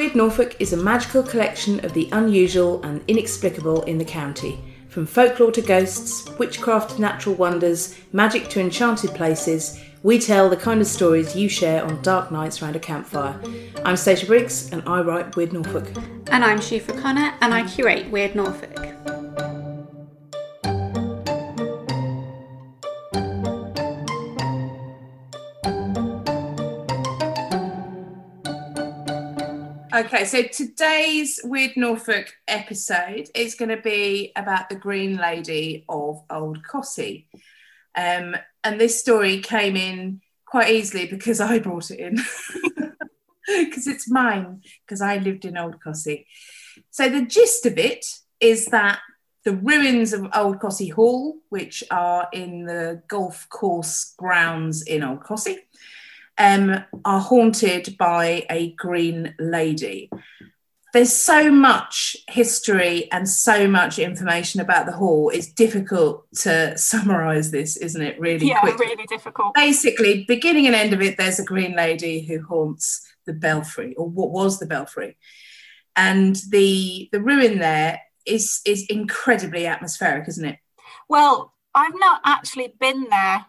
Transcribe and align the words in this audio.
Weird 0.00 0.14
Norfolk 0.14 0.56
is 0.60 0.74
a 0.74 0.76
magical 0.76 1.22
collection 1.22 1.82
of 1.84 1.94
the 1.94 2.10
unusual 2.12 2.82
and 2.82 3.02
inexplicable 3.08 3.82
in 3.84 3.96
the 3.96 4.04
county. 4.04 4.58
From 4.88 5.06
folklore 5.06 5.52
to 5.52 5.62
ghosts, 5.62 6.28
witchcraft 6.38 6.96
to 6.96 7.00
natural 7.00 7.36
wonders, 7.36 7.96
magic 8.12 8.48
to 8.48 8.60
enchanted 8.60 9.14
places, 9.14 9.80
we 10.02 10.18
tell 10.18 10.50
the 10.50 10.56
kind 10.56 10.82
of 10.82 10.86
stories 10.86 11.34
you 11.34 11.48
share 11.48 11.84
on 11.84 12.02
dark 12.02 12.30
nights 12.30 12.60
around 12.62 12.76
a 12.76 12.80
campfire. 12.80 13.40
I'm 13.84 13.96
Stacia 13.96 14.26
Briggs 14.26 14.70
and 14.72 14.82
I 14.86 15.00
write 15.00 15.36
Weird 15.36 15.54
Norfolk. 15.54 15.88
And 16.30 16.44
I'm 16.44 16.58
Siofra 16.58 17.00
Connor 17.00 17.32
and 17.40 17.54
I 17.54 17.66
curate 17.66 18.10
Weird 18.10 18.34
Norfolk. 18.34 18.99
Okay, 30.00 30.24
so 30.24 30.42
today's 30.44 31.40
Weird 31.44 31.76
Norfolk 31.76 32.32
episode 32.48 33.28
is 33.34 33.54
going 33.54 33.68
to 33.68 33.82
be 33.82 34.32
about 34.34 34.70
the 34.70 34.74
Green 34.74 35.18
Lady 35.18 35.84
of 35.90 36.22
Old 36.30 36.64
Cossey. 36.64 37.28
Um, 37.94 38.34
and 38.64 38.80
this 38.80 38.98
story 38.98 39.40
came 39.40 39.76
in 39.76 40.22
quite 40.46 40.70
easily 40.70 41.06
because 41.06 41.38
I 41.38 41.58
brought 41.58 41.90
it 41.90 42.00
in. 42.00 42.16
Because 43.46 43.86
it's 43.86 44.08
mine, 44.08 44.62
because 44.86 45.02
I 45.02 45.18
lived 45.18 45.44
in 45.44 45.58
Old 45.58 45.82
Cossey. 45.82 46.26
So 46.90 47.10
the 47.10 47.26
gist 47.26 47.66
of 47.66 47.76
it 47.76 48.06
is 48.38 48.66
that 48.66 49.00
the 49.44 49.56
ruins 49.56 50.14
of 50.14 50.28
Old 50.34 50.60
Cossey 50.60 50.88
Hall, 50.88 51.36
which 51.50 51.84
are 51.90 52.28
in 52.32 52.64
the 52.64 53.02
golf 53.08 53.48
course 53.50 54.14
grounds 54.16 54.82
in 54.82 55.02
Old 55.02 55.24
Cossey, 55.24 55.58
um, 56.38 56.84
are 57.04 57.20
haunted 57.20 57.96
by 57.98 58.46
a 58.50 58.72
green 58.72 59.34
lady. 59.38 60.10
There's 60.92 61.12
so 61.12 61.52
much 61.52 62.16
history 62.28 63.10
and 63.12 63.28
so 63.28 63.68
much 63.68 64.00
information 64.00 64.60
about 64.60 64.86
the 64.86 64.92
hall. 64.92 65.30
It's 65.30 65.52
difficult 65.52 66.26
to 66.40 66.76
summarize 66.90 67.50
this, 67.52 67.76
isn't 67.76 68.02
it? 68.02 68.18
Really, 68.18 68.48
Yeah, 68.48 68.60
quickly? 68.60 68.86
really 68.86 69.06
difficult. 69.06 69.54
Basically, 69.54 70.24
beginning 70.26 70.66
and 70.66 70.74
end 70.74 70.92
of 70.92 71.00
it, 71.00 71.16
there's 71.16 71.38
a 71.38 71.44
green 71.44 71.76
lady 71.76 72.22
who 72.22 72.42
haunts 72.42 73.06
the 73.26 73.32
belfry, 73.32 73.94
or 73.96 74.08
what 74.08 74.30
was 74.30 74.58
the 74.58 74.66
belfry, 74.66 75.16
and 75.94 76.36
the 76.50 77.08
the 77.12 77.20
ruin 77.20 77.58
there 77.60 78.00
is 78.26 78.60
is 78.66 78.84
incredibly 78.88 79.66
atmospheric, 79.66 80.26
isn't 80.28 80.44
it? 80.44 80.58
Well, 81.08 81.54
I've 81.74 81.94
not 81.94 82.20
actually 82.24 82.74
been 82.80 83.06
there. 83.10 83.46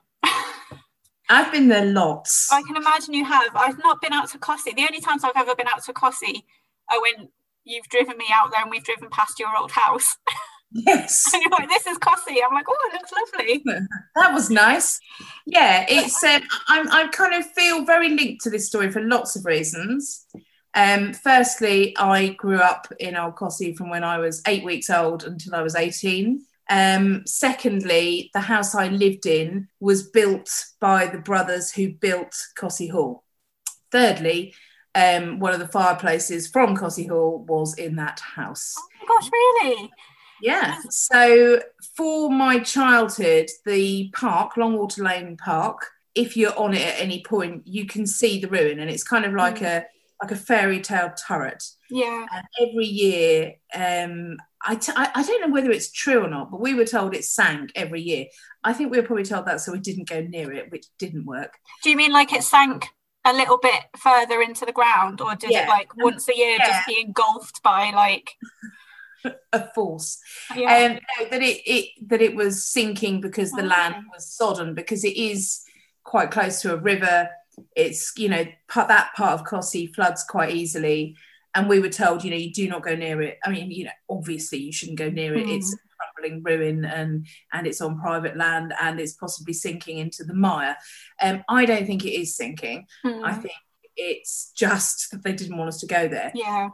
I've 1.31 1.51
been 1.51 1.67
there 1.69 1.85
lots. 1.85 2.51
I 2.51 2.61
can 2.63 2.75
imagine 2.75 3.13
you 3.13 3.25
have. 3.25 3.55
I've 3.55 3.77
not 3.79 4.01
been 4.01 4.13
out 4.13 4.29
to 4.31 4.37
Cossey. 4.37 4.73
The 4.73 4.81
only 4.83 4.99
times 4.99 5.23
I've 5.23 5.31
ever 5.35 5.55
been 5.55 5.67
out 5.67 5.83
to 5.85 5.93
Cossey 5.93 6.45
are 6.91 7.01
when 7.01 7.29
you've 7.63 7.87
driven 7.87 8.17
me 8.17 8.25
out 8.31 8.51
there 8.51 8.61
and 8.61 8.69
we've 8.69 8.83
driven 8.83 9.09
past 9.09 9.39
your 9.39 9.55
old 9.57 9.71
house. 9.71 10.17
Yes. 10.73 11.33
and 11.33 11.41
you're 11.43 11.51
like, 11.51 11.67
this 11.67 11.85
is 11.85 11.97
Cossey. 11.97 12.37
I'm 12.41 12.53
like, 12.53 12.63
oh, 12.69 12.89
it 12.89 12.93
looks 12.93 13.11
lovely. 13.35 13.61
that 14.15 14.33
was 14.33 14.49
nice. 14.49 15.01
Yeah, 15.45 15.85
it's 15.89 16.23
um, 16.23 16.43
I'm 16.69 16.89
I 16.89 17.07
kind 17.09 17.33
of 17.33 17.45
feel 17.51 17.83
very 17.83 18.07
linked 18.07 18.41
to 18.43 18.49
this 18.49 18.67
story 18.67 18.89
for 18.89 19.01
lots 19.01 19.35
of 19.35 19.43
reasons. 19.43 20.25
Um, 20.73 21.11
firstly, 21.11 21.93
I 21.97 22.29
grew 22.29 22.59
up 22.59 22.87
in 23.01 23.17
Old 23.17 23.35
Cossey 23.35 23.73
from 23.73 23.89
when 23.89 24.05
I 24.05 24.19
was 24.19 24.41
eight 24.47 24.63
weeks 24.63 24.89
old 24.89 25.25
until 25.25 25.55
I 25.55 25.61
was 25.61 25.75
18. 25.75 26.41
Um, 26.71 27.23
secondly, 27.27 28.31
the 28.33 28.39
house 28.39 28.73
I 28.73 28.87
lived 28.87 29.25
in 29.25 29.67
was 29.81 30.09
built 30.09 30.49
by 30.79 31.05
the 31.05 31.17
brothers 31.19 31.71
who 31.71 31.89
built 31.91 32.33
Cossey 32.55 32.87
Hall. 32.87 33.25
Thirdly, 33.91 34.55
um, 34.95 35.39
one 35.39 35.53
of 35.53 35.59
the 35.59 35.67
fireplaces 35.67 36.47
from 36.47 36.77
Cossey 36.77 37.07
Hall 37.07 37.45
was 37.47 37.77
in 37.77 37.97
that 37.97 38.21
house. 38.21 38.73
Oh 38.77 38.87
my 39.01 39.05
gosh, 39.07 39.29
really? 39.33 39.91
Yeah. 40.41 40.79
So 40.89 41.61
for 41.97 42.29
my 42.31 42.59
childhood, 42.59 43.49
the 43.65 44.09
park, 44.13 44.53
Longwater 44.55 45.03
Lane 45.03 45.35
Park, 45.37 45.85
if 46.15 46.35
you're 46.37 46.57
on 46.57 46.73
it 46.73 46.81
at 46.87 46.99
any 47.01 47.21
point, 47.23 47.67
you 47.67 47.85
can 47.85 48.07
see 48.07 48.39
the 48.39 48.47
ruin, 48.47 48.79
and 48.79 48.89
it's 48.89 49.03
kind 49.03 49.25
of 49.25 49.33
like 49.33 49.57
Mm. 49.59 49.65
a 49.81 49.85
like 50.23 50.31
a 50.31 50.35
fairy 50.35 50.79
tale 50.79 51.11
turret. 51.27 51.63
Yeah. 51.89 52.27
And 52.31 52.45
every 52.61 52.85
year, 52.85 53.55
um, 53.73 54.37
I, 54.65 54.75
t- 54.75 54.93
I 54.95 55.09
I 55.15 55.23
don't 55.23 55.41
know 55.41 55.53
whether 55.53 55.71
it's 55.71 55.91
true 55.91 56.23
or 56.23 56.29
not, 56.29 56.51
but 56.51 56.59
we 56.61 56.73
were 56.73 56.85
told 56.85 57.15
it 57.15 57.25
sank 57.25 57.71
every 57.75 58.01
year. 58.01 58.25
I 58.63 58.73
think 58.73 58.91
we 58.91 58.99
were 58.99 59.05
probably 59.07 59.25
told 59.25 59.45
that 59.47 59.61
so 59.61 59.71
we 59.71 59.79
didn't 59.79 60.07
go 60.09 60.21
near 60.21 60.51
it, 60.53 60.71
which 60.71 60.85
didn't 60.99 61.25
work. 61.25 61.53
Do 61.83 61.89
you 61.89 61.97
mean 61.97 62.11
like 62.13 62.31
it 62.33 62.43
sank 62.43 62.87
a 63.25 63.33
little 63.33 63.57
bit 63.57 63.83
further 63.97 64.41
into 64.41 64.65
the 64.65 64.71
ground, 64.71 65.21
or 65.21 65.35
did 65.35 65.51
Yeah. 65.51 65.65
it 65.65 65.69
like 65.69 65.95
once 65.97 66.27
a 66.29 66.35
year 66.35 66.57
Yeah. 66.59 66.67
just 66.67 66.87
be 66.87 67.01
engulfed 67.01 67.61
by 67.63 67.91
like? 67.91 68.31
A 69.53 69.71
force. 69.75 70.19
Yeah. 70.55 70.85
um, 70.85 70.99
no, 71.19 71.29
that 71.29 71.43
it, 71.43 71.61
it 71.65 71.89
that 72.07 72.21
it 72.23 72.35
was 72.35 72.63
sinking 72.67 73.21
because 73.21 73.51
the 73.51 73.61
Oh, 73.61 73.65
land 73.67 73.95
was 74.11 74.25
sodden 74.33 74.73
because 74.73 75.03
it 75.03 75.15
is 75.15 75.61
quite 76.03 76.31
close 76.31 76.61
to 76.61 76.73
a 76.73 76.77
river. 76.77 77.29
It's 77.75 78.13
you 78.17 78.29
know 78.29 78.45
part, 78.67 78.87
that 78.87 79.11
part 79.15 79.33
of 79.39 79.45
Cossey 79.45 79.85
floods 79.93 80.23
quite 80.23 80.55
easily, 80.55 81.15
and 81.55 81.67
we 81.67 81.79
were 81.79 81.89
told 81.89 82.23
you 82.23 82.31
know 82.31 82.37
you 82.37 82.51
do 82.51 82.67
not 82.67 82.83
go 82.83 82.95
near 82.95 83.21
it. 83.21 83.39
I 83.43 83.49
mean 83.49 83.71
you 83.71 83.85
know 83.85 83.91
obviously 84.09 84.59
you 84.59 84.71
shouldn't 84.71 84.97
go 84.97 85.09
near 85.09 85.35
it. 85.35 85.45
Mm. 85.45 85.57
It's 85.57 85.75
crumbling 85.97 86.43
ruin 86.43 86.85
and 86.85 87.27
and 87.53 87.67
it's 87.67 87.81
on 87.81 87.99
private 87.99 88.37
land 88.37 88.73
and 88.81 88.99
it's 88.99 89.13
possibly 89.13 89.53
sinking 89.53 89.97
into 89.97 90.23
the 90.23 90.33
mire. 90.33 90.77
Um, 91.21 91.43
I 91.49 91.65
don't 91.65 91.85
think 91.85 92.05
it 92.05 92.19
is 92.19 92.35
sinking. 92.35 92.85
Hmm. 93.03 93.23
I 93.23 93.33
think 93.33 93.53
it's 93.95 94.51
just 94.55 95.07
that 95.11 95.23
they 95.23 95.33
didn't 95.33 95.57
want 95.57 95.69
us 95.69 95.79
to 95.81 95.87
go 95.87 96.07
there 96.07 96.31
yeah. 96.33 96.69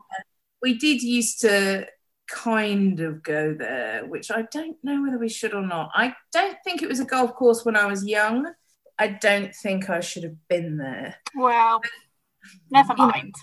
we 0.62 0.78
did 0.78 1.02
used 1.02 1.42
to 1.42 1.88
kind 2.28 3.00
of 3.00 3.24
go 3.24 3.54
there, 3.54 4.06
which 4.06 4.30
I 4.32 4.44
don't 4.52 4.78
know 4.84 5.02
whether 5.02 5.18
we 5.18 5.30
should 5.30 5.54
or 5.54 5.66
not. 5.66 5.92
I 5.94 6.14
don't 6.32 6.58
think 6.64 6.82
it 6.82 6.90
was 6.90 7.00
a 7.00 7.06
golf 7.06 7.34
course 7.34 7.66
when 7.66 7.76
I 7.76 7.86
was 7.86 8.06
young. 8.06 8.52
I 9.00 9.08
don't 9.08 9.56
think 9.56 9.90
I 9.90 10.02
should 10.02 10.24
have 10.24 10.48
been 10.48 10.78
there. 10.78 11.16
Well, 11.36 11.82
never 12.70 12.96
mind. 12.96 13.36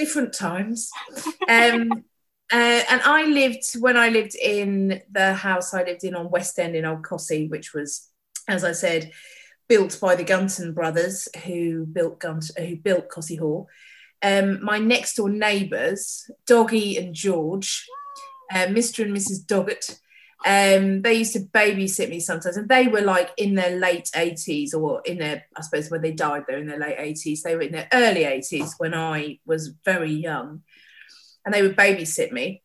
Different 0.00 0.32
times. 0.32 0.90
Um, 1.48 1.92
uh, 2.52 2.82
and 2.90 3.02
I 3.04 3.24
lived 3.26 3.64
when 3.78 3.98
I 3.98 4.08
lived 4.08 4.34
in 4.34 5.02
the 5.10 5.34
house 5.34 5.74
I 5.74 5.84
lived 5.84 6.04
in 6.04 6.14
on 6.14 6.30
West 6.30 6.58
End 6.58 6.74
in 6.74 6.86
Old 6.86 7.04
Cossey, 7.04 7.48
which 7.48 7.74
was, 7.74 8.08
as 8.48 8.64
I 8.64 8.72
said, 8.72 9.12
built 9.68 9.98
by 10.00 10.16
the 10.16 10.24
Gunton 10.24 10.72
brothers 10.72 11.28
who 11.44 11.84
built 11.84 12.18
Gunt- 12.18 12.58
who 12.58 12.76
built 12.76 13.10
Cossey 13.10 13.36
Hall. 13.36 13.68
Um, 14.22 14.64
my 14.64 14.78
next 14.78 15.16
door 15.16 15.28
neighbours, 15.28 16.30
Doggy 16.46 16.96
and 16.96 17.14
George, 17.14 17.86
uh, 18.52 18.66
Mr. 18.66 19.04
and 19.04 19.14
Mrs. 19.14 19.44
Doggett, 19.46 20.00
um, 20.46 21.02
they 21.02 21.14
used 21.14 21.34
to 21.34 21.40
babysit 21.40 22.08
me 22.08 22.20
sometimes, 22.20 22.56
and 22.56 22.68
they 22.68 22.88
were 22.88 23.02
like 23.02 23.30
in 23.36 23.54
their 23.54 23.76
late 23.78 24.08
80s, 24.14 24.74
or 24.74 25.02
in 25.04 25.18
their, 25.18 25.44
I 25.56 25.60
suppose, 25.62 25.90
when 25.90 26.02
they 26.02 26.12
died, 26.12 26.44
they're 26.48 26.58
in 26.58 26.66
their 26.66 26.78
late 26.78 26.98
80s. 26.98 27.42
They 27.42 27.54
were 27.56 27.62
in 27.62 27.72
their 27.72 27.88
early 27.92 28.24
80s 28.24 28.72
when 28.78 28.94
I 28.94 29.38
was 29.44 29.68
very 29.84 30.12
young, 30.12 30.62
and 31.44 31.52
they 31.54 31.62
would 31.62 31.76
babysit 31.76 32.32
me. 32.32 32.62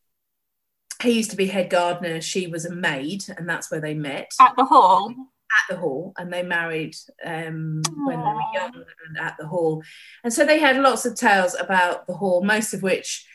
He 1.02 1.12
used 1.12 1.30
to 1.30 1.36
be 1.36 1.46
head 1.46 1.68
gardener, 1.68 2.20
she 2.22 2.46
was 2.46 2.64
a 2.64 2.74
maid, 2.74 3.24
and 3.36 3.46
that's 3.48 3.70
where 3.70 3.80
they 3.80 3.92
met 3.94 4.30
At 4.40 4.56
the 4.56 4.64
hall. 4.64 5.10
at 5.10 5.74
the 5.74 5.76
hall 5.76 6.14
and 6.16 6.32
they 6.32 6.42
married 6.42 6.96
um, 7.24 7.82
when 8.06 8.18
they 8.18 8.24
were 8.24 8.52
young 8.54 8.72
and 9.06 9.18
at 9.20 9.36
the 9.38 9.46
hall. 9.46 9.82
And 10.24 10.32
so 10.32 10.46
they 10.46 10.58
had 10.58 10.78
lots 10.78 11.04
of 11.04 11.14
tales 11.14 11.54
about 11.58 12.06
the 12.06 12.14
hall, 12.14 12.42
most 12.42 12.72
of 12.72 12.82
which, 12.82 13.26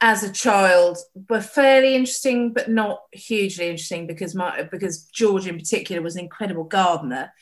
as 0.00 0.22
a 0.22 0.32
child, 0.32 0.98
were 1.28 1.40
fairly 1.40 1.94
interesting, 1.94 2.52
but 2.52 2.68
not 2.70 3.00
hugely 3.12 3.68
interesting 3.68 4.06
because 4.06 4.34
my 4.34 4.62
because 4.70 5.04
George 5.04 5.46
in 5.46 5.56
particular 5.58 6.02
was 6.02 6.16
an 6.16 6.22
incredible 6.24 6.64
gardener. 6.64 7.32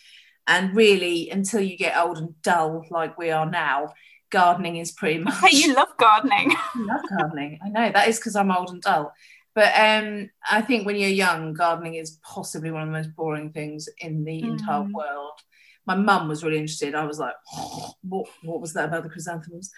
And 0.46 0.76
really, 0.76 1.30
until 1.30 1.60
you 1.60 1.76
get 1.76 1.96
old 1.96 2.18
and 2.18 2.40
dull 2.42 2.84
like 2.90 3.16
we 3.18 3.30
are 3.30 3.50
now, 3.50 3.94
gardening 4.30 4.76
is 4.76 4.92
pretty 4.92 5.18
much 5.24 5.52
you 5.52 5.74
love 5.74 5.88
gardening. 5.98 6.52
I 6.74 6.78
love 6.78 7.00
gardening. 7.08 7.58
I 7.64 7.68
know 7.70 7.90
that 7.92 8.08
is 8.08 8.18
because 8.18 8.36
I'm 8.36 8.52
old 8.52 8.70
and 8.70 8.82
dull. 8.82 9.12
But 9.54 9.72
um, 9.78 10.30
I 10.50 10.62
think 10.62 10.84
when 10.84 10.96
you're 10.96 11.08
young, 11.08 11.54
gardening 11.54 11.94
is 11.94 12.18
possibly 12.24 12.70
one 12.72 12.82
of 12.82 12.88
the 12.88 12.92
most 12.92 13.14
boring 13.16 13.52
things 13.52 13.88
in 13.98 14.24
the 14.24 14.42
entire 14.42 14.80
Mm. 14.82 14.92
world. 14.92 15.38
My 15.86 15.94
mum 15.94 16.28
was 16.28 16.42
really 16.42 16.58
interested. 16.58 16.94
I 16.94 17.04
was 17.04 17.18
like, 17.18 17.34
what, 18.02 18.26
what 18.42 18.60
was 18.60 18.72
that 18.74 18.86
about 18.86 19.04
the 19.04 19.10
chrysanthemums? 19.10 19.70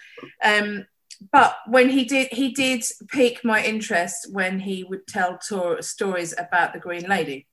Um, 0.43 0.85
but 1.31 1.57
when 1.67 1.89
he 1.89 2.05
did, 2.05 2.29
he 2.31 2.51
did 2.51 2.83
pique 3.09 3.43
my 3.43 3.63
interest 3.63 4.27
when 4.31 4.59
he 4.59 4.83
would 4.83 5.07
tell 5.07 5.37
tour, 5.37 5.81
stories 5.81 6.33
about 6.37 6.73
the 6.73 6.79
Green 6.79 7.07
Lady. 7.07 7.47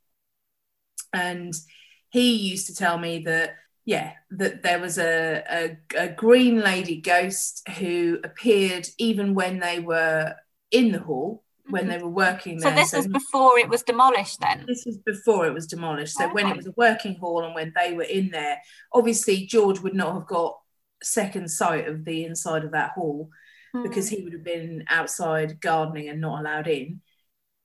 And 1.12 1.55
he 2.11 2.34
used 2.34 2.66
to 2.66 2.75
tell 2.75 2.99
me 2.99 3.20
that 3.20 3.55
yeah, 3.87 4.12
that 4.31 4.62
there 4.62 4.78
was 4.78 4.99
a, 4.99 5.44
a, 5.50 5.78
a 5.99 6.08
green 6.08 6.61
lady 6.61 7.00
ghost 7.00 7.69
who 7.78 8.19
appeared 8.25 8.88
even 8.99 9.34
when 9.34 9.58
they 9.58 9.78
were 9.78 10.34
in 10.70 10.93
the 10.93 11.00
hall 11.00 11.44
when 11.69 11.82
mm-hmm. 11.82 11.90
they 11.90 11.99
were 11.99 12.08
working 12.08 12.58
there. 12.58 12.70
So 12.70 12.76
this 12.76 12.93
was 12.93 13.06
before 13.06 13.58
it 13.58 13.69
was 13.69 13.82
demolished 13.82 14.40
then? 14.40 14.64
this 14.67 14.84
was 14.87 14.99
before 14.99 15.46
it 15.46 15.55
was 15.55 15.67
demolished. 15.67 16.17
So 16.17 16.28
when 16.32 16.46
it 16.49 16.56
was 16.56 16.67
a 16.67 16.75
working 16.76 17.17
hall 17.17 17.44
and 17.44 17.55
when 17.55 17.72
they 17.76 17.93
were 17.93 18.02
in 18.02 18.31
there, 18.31 18.58
obviously 18.93 19.46
George 19.46 19.81
would 19.81 19.94
not 19.94 20.14
have 20.14 20.26
got 20.26 20.58
second 21.02 21.50
sight 21.50 21.87
of 21.87 22.05
the 22.05 22.25
inside 22.25 22.64
of 22.64 22.72
that 22.72 22.90
hall 22.90 23.28
because 23.82 24.09
Hmm. 24.09 24.17
he 24.17 24.23
would 24.23 24.32
have 24.32 24.44
been 24.44 24.85
outside 24.88 25.61
gardening 25.61 26.09
and 26.09 26.21
not 26.21 26.41
allowed 26.41 26.69
in. 26.69 27.00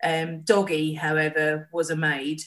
Um, 0.04 0.42
Doggy, 0.42 0.94
however, 0.94 1.70
was 1.72 1.90
a 1.90 1.96
maid 1.96 2.42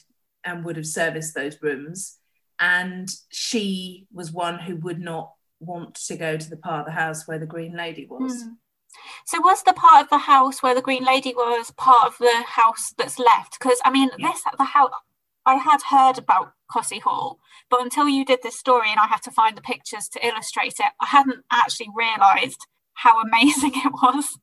and 0.45 0.65
would 0.65 0.77
have 0.77 0.87
serviced 0.87 1.35
those 1.35 1.61
rooms. 1.63 2.19
And 2.59 3.09
she 3.31 4.07
was 4.13 4.33
one 4.33 4.59
who 4.59 4.77
would 4.77 5.01
not 5.01 5.33
want 5.61 5.95
to 6.07 6.17
go 6.17 6.37
to 6.37 6.51
the 6.51 6.57
part 6.57 6.81
of 6.81 6.87
the 6.87 6.93
house 6.93 7.27
where 7.29 7.39
the 7.39 7.47
Green 7.47 7.77
Lady 7.77 8.07
was. 8.07 8.43
Hmm. 8.43 8.49
So 9.27 9.41
was 9.41 9.63
the 9.63 9.73
part 9.73 10.05
of 10.05 10.11
the 10.11 10.19
house 10.19 10.63
where 10.63 10.75
the 10.75 10.83
Green 10.83 11.05
Lady 11.05 11.33
was 11.35 11.71
part 11.73 12.07
of 12.07 12.19
the 12.19 12.43
house 12.47 12.93
that's 12.99 13.19
left? 13.19 13.59
Because 13.59 13.81
I 13.85 13.91
mean, 13.91 14.11
Yeah. 14.19 14.29
this 14.33 14.43
the 14.59 14.65
house 14.65 14.91
I 15.47 15.57
had 15.57 15.83
heard 15.83 16.19
about 16.19 16.53
Cossey 16.71 17.01
Hall, 17.01 17.41
but 17.69 17.81
until 17.83 18.09
you 18.09 18.25
did 18.25 18.43
this 18.43 18.59
story 18.59 18.91
and 18.91 19.01
I 19.01 19.07
had 19.07 19.23
to 19.23 19.31
find 19.31 19.57
the 19.57 19.63
pictures 19.63 20.09
to 20.11 20.25
illustrate 20.27 20.75
it, 20.79 20.93
I 21.01 21.07
hadn't 21.07 21.45
actually 21.51 21.89
realised 21.95 22.67
how 22.95 23.21
amazing 23.23 23.73
it 23.77 23.93
was. 23.93 24.39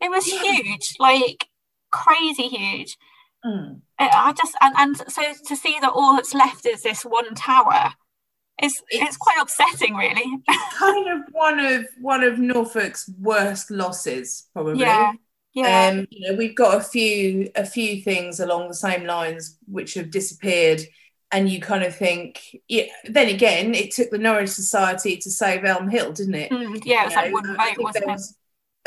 It 0.00 0.10
was 0.10 0.26
huge, 0.26 0.94
like 0.98 1.48
crazy 1.90 2.48
huge. 2.48 2.96
Mm. 3.44 3.80
I 3.98 4.08
I 4.12 4.32
just 4.32 4.54
and, 4.60 4.74
and 4.76 5.12
so 5.12 5.22
to 5.48 5.56
see 5.56 5.76
that 5.80 5.92
all 5.94 6.14
that's 6.16 6.34
left 6.34 6.66
is 6.66 6.82
this 6.82 7.02
one 7.02 7.34
tower 7.34 7.92
it's, 8.58 8.82
It's- 8.90 9.16
quite 9.16 9.38
upsetting, 9.40 9.94
really. 9.96 10.24
Kind 10.78 11.08
of 11.08 11.20
one 11.32 11.58
of 11.60 11.86
one 12.00 12.22
of 12.22 12.38
Norfolk's 12.38 13.08
worst 13.20 13.70
losses, 13.70 14.48
probably. 14.52 14.80
yeah, 14.80 15.12
yeah. 15.54 15.88
Um, 15.88 16.06
you 16.10 16.30
know, 16.30 16.36
we've 16.38 16.56
got 16.56 16.76
a 16.76 16.80
few 16.80 17.50
a 17.54 17.66
few 17.66 18.00
things 18.02 18.40
along 18.40 18.68
the 18.68 18.74
same 18.74 19.04
lines 19.04 19.58
which 19.66 19.94
have 19.94 20.10
disappeared, 20.10 20.80
and 21.32 21.48
you 21.48 21.60
kind 21.60 21.82
of 21.82 21.94
think, 21.94 22.40
yeah. 22.68 22.84
Then 23.04 23.28
again, 23.28 23.74
it 23.74 23.90
took 23.92 24.10
the 24.10 24.18
Norwich 24.18 24.50
Society 24.50 25.16
to 25.18 25.30
save 25.30 25.64
Elm 25.64 25.88
Hill, 25.88 26.12
didn't 26.12 26.34
it? 26.36 26.50
Mm, 26.50 26.80
yeah, 26.84 27.02
it 27.02 27.06
was 27.06 27.14
like 27.14 27.58
I 27.58 27.74
vote, 27.74 27.82
wasn't 27.82 28.04
there 28.04 28.10
it? 28.10 28.12
was 28.12 28.36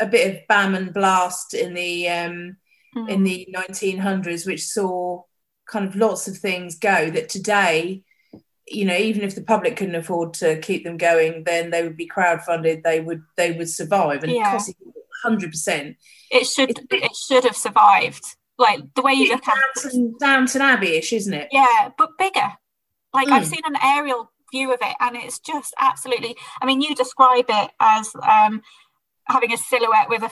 a 0.00 0.06
bit 0.06 0.34
of 0.34 0.46
bam 0.48 0.74
and 0.74 0.92
blast 0.94 1.54
in 1.54 1.74
the 1.74 2.08
um, 2.08 2.56
Mm. 2.96 3.08
in 3.08 3.22
the 3.22 3.46
1900s, 3.54 4.44
which 4.46 4.64
saw 4.64 5.22
kind 5.70 5.86
of 5.86 5.94
lots 5.94 6.26
of 6.26 6.36
things 6.38 6.76
go 6.76 7.08
that 7.10 7.28
today. 7.28 8.02
You 8.66 8.84
know, 8.84 8.96
even 8.96 9.22
if 9.22 9.36
the 9.36 9.42
public 9.42 9.76
couldn't 9.76 9.94
afford 9.94 10.34
to 10.34 10.58
keep 10.58 10.82
them 10.82 10.96
going, 10.96 11.44
then 11.44 11.70
they 11.70 11.84
would 11.84 11.96
be 11.96 12.08
crowdfunded. 12.08 12.82
They 12.82 12.98
would 13.00 13.22
they 13.36 13.52
would 13.52 13.70
survive, 13.70 14.24
and 14.24 14.32
Yeah. 14.32 14.50
Cossey, 14.50 14.74
hundred 15.22 15.50
percent. 15.52 15.98
it 16.32 16.46
should 16.48 16.70
it 16.90 17.16
should 17.16 17.44
have 17.44 17.56
survived. 17.56 18.24
Like 18.60 18.80
the 18.94 19.00
way 19.02 19.14
you 19.14 19.28
look 19.30 19.48
at 19.48 19.56
it, 19.56 19.82
Downton, 19.82 20.14
Downton 20.20 20.60
Abbey-ish, 20.62 21.12
isn't 21.14 21.32
it? 21.32 21.48
yeah, 21.50 21.88
but 21.96 22.10
bigger. 22.18 22.52
Like 23.14 23.28
I've 23.28 23.44
Mm. 23.44 23.46
seen 23.46 23.62
an 23.64 23.76
aerial 23.82 24.30
view 24.52 24.72
of 24.74 24.80
it, 24.82 24.96
and 25.00 25.16
it's 25.16 25.38
just 25.38 25.72
absolutely. 25.78 26.36
I 26.60 26.66
mean, 26.66 26.80
you 26.82 26.94
describe 26.94 27.46
it 27.48 27.70
as 27.80 28.12
um, 28.22 28.60
having 29.28 29.52
a 29.52 29.56
silhouette 29.56 30.08
with 30.10 30.22
a 30.22 30.30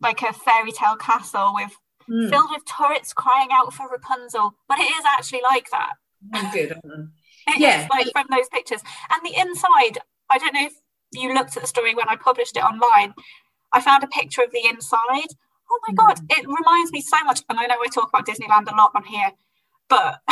like 0.00 0.22
a 0.22 0.32
fairy 0.32 0.72
tale 0.72 0.96
castle 0.96 1.52
with 1.54 1.72
Mm. 2.10 2.30
filled 2.30 2.50
with 2.50 2.64
turrets 2.64 3.12
crying 3.12 3.50
out 3.52 3.74
for 3.74 3.86
Rapunzel, 3.86 4.54
but 4.66 4.78
it 4.78 4.90
is 4.98 5.04
actually 5.04 5.42
like 5.42 5.68
that. 5.70 5.92
Oh, 6.34 6.50
good. 6.54 6.72
It 7.48 7.58
Yeah. 7.60 7.86
like 7.90 8.08
from 8.12 8.26
those 8.30 8.48
pictures. 8.48 8.82
And 9.10 9.20
the 9.24 9.38
inside, 9.38 9.98
I 10.30 10.38
don't 10.38 10.54
know 10.54 10.64
if 10.66 10.72
you 11.12 11.34
looked 11.34 11.54
at 11.56 11.62
the 11.62 11.66
story 11.66 11.94
when 11.94 12.08
I 12.08 12.16
published 12.16 12.56
it 12.56 12.64
online. 12.64 13.12
I 13.74 13.80
found 13.82 14.04
a 14.04 14.06
picture 14.06 14.42
of 14.42 14.52
the 14.52 14.64
inside. 14.66 15.28
Oh 15.70 15.80
my 15.86 15.94
god, 15.94 16.20
it 16.30 16.46
reminds 16.46 16.92
me 16.92 17.00
so 17.00 17.16
much. 17.24 17.42
And 17.48 17.58
I 17.58 17.66
know 17.66 17.76
we 17.80 17.88
talk 17.88 18.08
about 18.08 18.26
Disneyland 18.26 18.70
a 18.72 18.74
lot 18.76 18.92
on 18.94 19.04
here, 19.04 19.32
but 19.88 20.20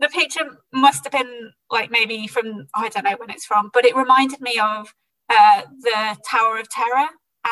the 0.00 0.08
picture 0.08 0.58
must 0.72 1.04
have 1.04 1.12
been 1.12 1.52
like 1.70 1.90
maybe 1.90 2.26
from 2.26 2.66
I 2.74 2.88
don't 2.88 3.04
know 3.04 3.16
when 3.18 3.30
it's 3.30 3.44
from, 3.44 3.70
but 3.72 3.84
it 3.84 3.96
reminded 3.96 4.40
me 4.40 4.58
of 4.58 4.94
uh, 5.28 5.62
the 5.82 6.16
Tower 6.28 6.58
of 6.58 6.68
Terror. 6.70 7.08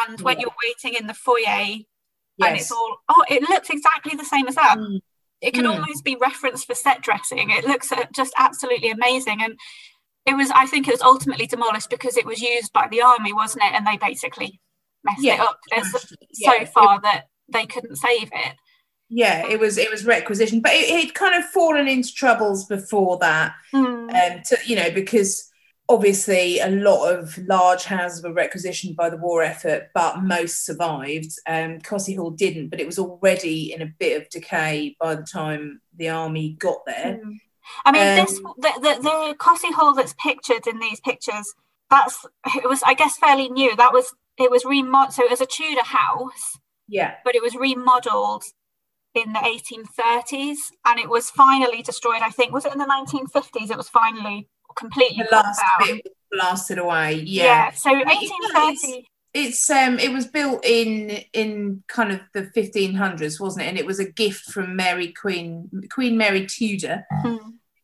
And 0.06 0.20
when 0.22 0.38
Yeah. 0.38 0.42
you're 0.46 0.54
waiting 0.66 0.98
in 1.00 1.06
the 1.06 1.14
foyer, 1.14 1.44
and 1.46 2.56
it's 2.56 2.72
all 2.72 2.96
oh, 3.08 3.24
it 3.28 3.42
looks 3.42 3.70
exactly 3.70 4.16
the 4.16 4.24
same 4.24 4.48
as 4.48 4.56
that 4.56 4.76
Mm. 4.76 5.00
it 5.40 5.54
can 5.54 5.64
Mm. 5.66 5.74
almost 5.74 6.02
be 6.04 6.16
referenced 6.16 6.66
for 6.66 6.74
set 6.74 7.00
dressing. 7.00 7.50
It 7.50 7.64
looks 7.64 7.92
uh, 7.92 8.06
just 8.14 8.32
absolutely 8.38 8.90
amazing. 8.90 9.42
And 9.42 9.58
it 10.26 10.34
was, 10.34 10.50
I 10.50 10.66
think 10.66 10.88
it 10.88 10.92
was 10.92 11.02
ultimately 11.02 11.46
demolished 11.46 11.90
because 11.90 12.16
it 12.16 12.24
was 12.24 12.40
used 12.40 12.72
by 12.72 12.88
the 12.88 13.02
army, 13.02 13.32
wasn't 13.32 13.64
it? 13.64 13.74
And 13.74 13.86
they 13.86 13.98
basically 13.98 14.58
messed 15.04 15.18
it 15.20 15.24
Yeah. 15.26 15.42
up 15.44 15.58
There's 15.70 16.16
Yeah, 16.32 16.50
so 16.50 16.62
it- 16.62 16.68
far 16.72 17.00
that 17.02 17.26
they 17.52 17.66
couldn't 17.66 17.96
save 17.96 18.30
it. 18.32 18.54
Yeah, 19.10 19.46
it 19.46 19.60
was 19.60 19.76
it 19.78 19.90
was 19.90 20.04
requisition, 20.06 20.60
but 20.60 20.72
it 20.74 20.88
had 21.06 21.14
kind 21.14 21.34
of 21.36 21.44
fallen 21.50 21.86
into 21.86 22.12
troubles 22.12 22.64
before 22.66 23.18
that. 23.18 23.54
Hmm. 23.70 24.08
Um, 24.10 24.42
to, 24.48 24.58
you 24.64 24.76
know, 24.76 24.90
because 24.90 25.50
obviously 25.90 26.58
a 26.60 26.70
lot 26.70 27.10
of 27.12 27.36
large 27.46 27.84
houses 27.84 28.22
were 28.24 28.32
requisitioned 28.32 28.96
by 28.96 29.10
the 29.10 29.18
war 29.18 29.42
effort, 29.42 29.90
but 29.94 30.22
most 30.22 30.64
survived. 30.64 31.32
Um, 31.46 31.80
Cossey 31.82 32.14
Hall 32.14 32.30
didn't, 32.30 32.70
but 32.70 32.80
it 32.80 32.86
was 32.86 32.98
already 32.98 33.72
in 33.74 33.82
a 33.82 33.86
bit 33.98 34.20
of 34.20 34.30
decay 34.30 34.96
by 34.98 35.14
the 35.14 35.22
time 35.22 35.82
the 35.94 36.08
army 36.08 36.56
got 36.58 36.78
there. 36.86 37.20
Mm. 37.22 37.36
I 37.84 37.92
mean, 37.92 38.18
Um, 38.18 38.24
this 38.24 38.38
the, 38.38 38.72
the 38.80 39.02
the 39.02 39.34
Cossey 39.38 39.70
Hall 39.72 39.94
that's 39.94 40.14
pictured 40.18 40.66
in 40.66 40.80
these 40.80 41.00
pictures. 41.00 41.54
That's 41.90 42.24
it 42.56 42.68
was, 42.68 42.82
I 42.84 42.94
guess, 42.94 43.18
fairly 43.18 43.50
new. 43.50 43.76
That 43.76 43.92
was 43.92 44.12
it 44.38 44.50
was 44.50 44.64
remodeled. 44.64 45.14
So 45.14 45.24
it 45.24 45.30
was 45.30 45.40
a 45.40 45.46
Tudor 45.46 45.84
house, 45.84 46.58
Yeah, 46.88 47.14
but 47.24 47.34
it 47.34 47.42
was 47.42 47.54
remodeled 47.54 48.44
in 49.14 49.32
the 49.32 49.38
1830s, 49.38 50.56
and 50.84 50.98
it 50.98 51.08
was 51.08 51.30
finally 51.30 51.82
destroyed. 51.82 52.22
I 52.22 52.30
think 52.30 52.52
was 52.52 52.64
it 52.64 52.72
in 52.72 52.78
the 52.78 52.84
1950s? 52.84 53.70
It 53.70 53.76
was 53.76 53.88
finally 53.88 54.48
completely 54.76 55.24
the 55.30 55.36
last 55.36 55.60
bit 55.80 56.06
blasted 56.32 56.78
away. 56.78 57.14
Yeah. 57.14 57.44
Yeah. 57.44 57.70
So 57.72 57.90
1830. 57.90 59.06
It's 59.32 59.68
um 59.68 59.98
it 59.98 60.12
was 60.12 60.26
built 60.26 60.64
in 60.64 61.10
in 61.32 61.82
kind 61.88 62.12
of 62.12 62.20
the 62.34 62.42
1500s, 62.56 63.40
wasn't 63.40 63.64
it? 63.64 63.68
And 63.68 63.78
it 63.78 63.86
was 63.86 63.98
a 63.98 64.08
gift 64.08 64.44
from 64.44 64.76
Mary 64.76 65.12
Queen 65.12 65.68
Queen 65.90 66.16
Mary 66.16 66.46
Tudor. 66.46 67.04
Hmm. 67.22 67.36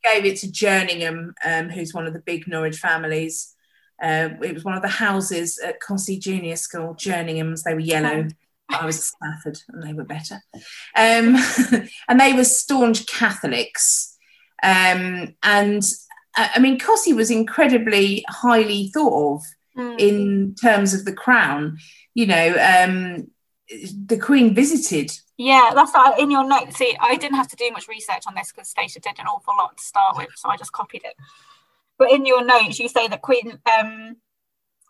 Gave 0.02 0.24
it 0.24 0.38
to 0.38 0.46
Jerningham, 0.46 1.32
um, 1.44 1.68
who's 1.68 1.92
one 1.92 2.06
of 2.06 2.14
the 2.14 2.20
big 2.20 2.48
Norwich 2.48 2.78
families. 2.78 3.54
Uh, 4.02 4.30
it 4.42 4.54
was 4.54 4.64
one 4.64 4.74
of 4.74 4.82
the 4.82 4.88
houses 4.88 5.58
at 5.58 5.80
Cossey 5.80 6.18
Junior 6.18 6.56
School, 6.56 6.94
Jerningham's. 6.94 7.62
They 7.62 7.74
were 7.74 7.80
yellow. 7.80 8.28
I 8.70 8.86
was 8.86 8.98
at 8.98 9.04
Stafford, 9.04 9.58
and 9.68 9.82
they 9.82 9.92
were 9.92 10.04
better. 10.04 10.40
Um, 10.96 11.36
and 12.08 12.20
they 12.20 12.32
were 12.32 12.44
staunch 12.44 13.06
Catholics. 13.06 14.16
Um, 14.62 15.34
and 15.42 15.82
uh, 16.36 16.48
I 16.54 16.58
mean, 16.60 16.78
Cossey 16.78 17.12
was 17.12 17.30
incredibly 17.30 18.24
highly 18.28 18.90
thought 18.94 19.36
of 19.36 19.42
Hmm. 19.76 19.94
in 19.98 20.54
terms 20.60 20.94
of 20.94 21.04
the 21.04 21.12
crown. 21.12 21.78
You 22.14 22.26
know, 22.26 22.54
um, 22.58 23.30
the 24.06 24.18
Queen 24.18 24.54
visited. 24.54 25.12
Yeah, 25.36 25.70
that's 25.74 25.92
in 26.18 26.30
your 26.30 26.44
notes. 26.44 26.76
See, 26.76 26.96
I 27.00 27.16
didn't 27.16 27.36
have 27.36 27.48
to 27.48 27.56
do 27.56 27.70
much 27.70 27.88
research 27.88 28.24
on 28.26 28.34
this 28.34 28.52
because 28.52 28.68
Stacia 28.68 29.00
did 29.00 29.18
an 29.18 29.26
awful 29.26 29.54
lot 29.56 29.76
to 29.76 29.82
start 29.82 30.16
with, 30.16 30.28
so 30.34 30.48
I 30.50 30.56
just 30.56 30.72
copied 30.72 31.02
it. 31.04 31.14
But 32.00 32.10
in 32.10 32.24
your 32.24 32.42
notes, 32.42 32.78
you 32.78 32.88
say 32.88 33.08
that 33.08 33.20
Queen, 33.20 33.58
um, 33.78 34.16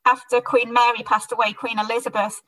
after 0.07 0.40
Queen 0.40 0.73
Mary 0.73 1.02
passed 1.05 1.33
away, 1.33 1.52
Queen 1.52 1.79
Elizabeth, 1.79 2.40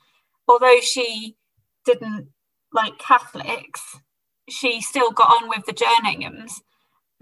although 0.46 0.78
she 0.80 1.36
didn't 1.84 2.28
like 2.72 2.96
Catholics, 2.98 3.98
she 4.48 4.80
still 4.80 5.10
got 5.10 5.42
on 5.42 5.48
with 5.48 5.66
the 5.66 5.72
Jerninghams, 5.72 6.52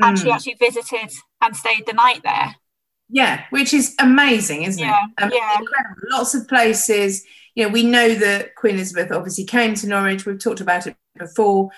and 0.02 0.18
she 0.18 0.26
Mm. 0.26 0.34
actually 0.34 0.54
visited 0.54 1.10
and 1.40 1.56
stayed 1.56 1.86
the 1.86 1.94
night 1.94 2.22
there. 2.22 2.56
Yeah, 3.08 3.46
which 3.50 3.72
is 3.72 3.94
amazing, 3.98 4.62
isn't 4.64 4.78
Yeah, 4.80 5.06
it? 5.18 5.22
Mean, 5.24 5.32
yeah. 5.34 5.58
incredible. 5.58 6.02
Lots 6.10 6.34
of 6.34 6.46
places. 6.46 7.24
You 7.54 7.64
know, 7.64 7.70
we 7.72 7.82
know 7.82 8.14
that 8.16 8.54
Queen 8.54 8.74
Elizabeth 8.74 9.10
obviously 9.10 9.44
came 9.44 9.74
to 9.76 9.88
Norwich. 9.88 10.26
We've 10.26 10.38
talked 10.38 10.60
about 10.60 10.86
it 10.86 10.94
before. 11.18 11.70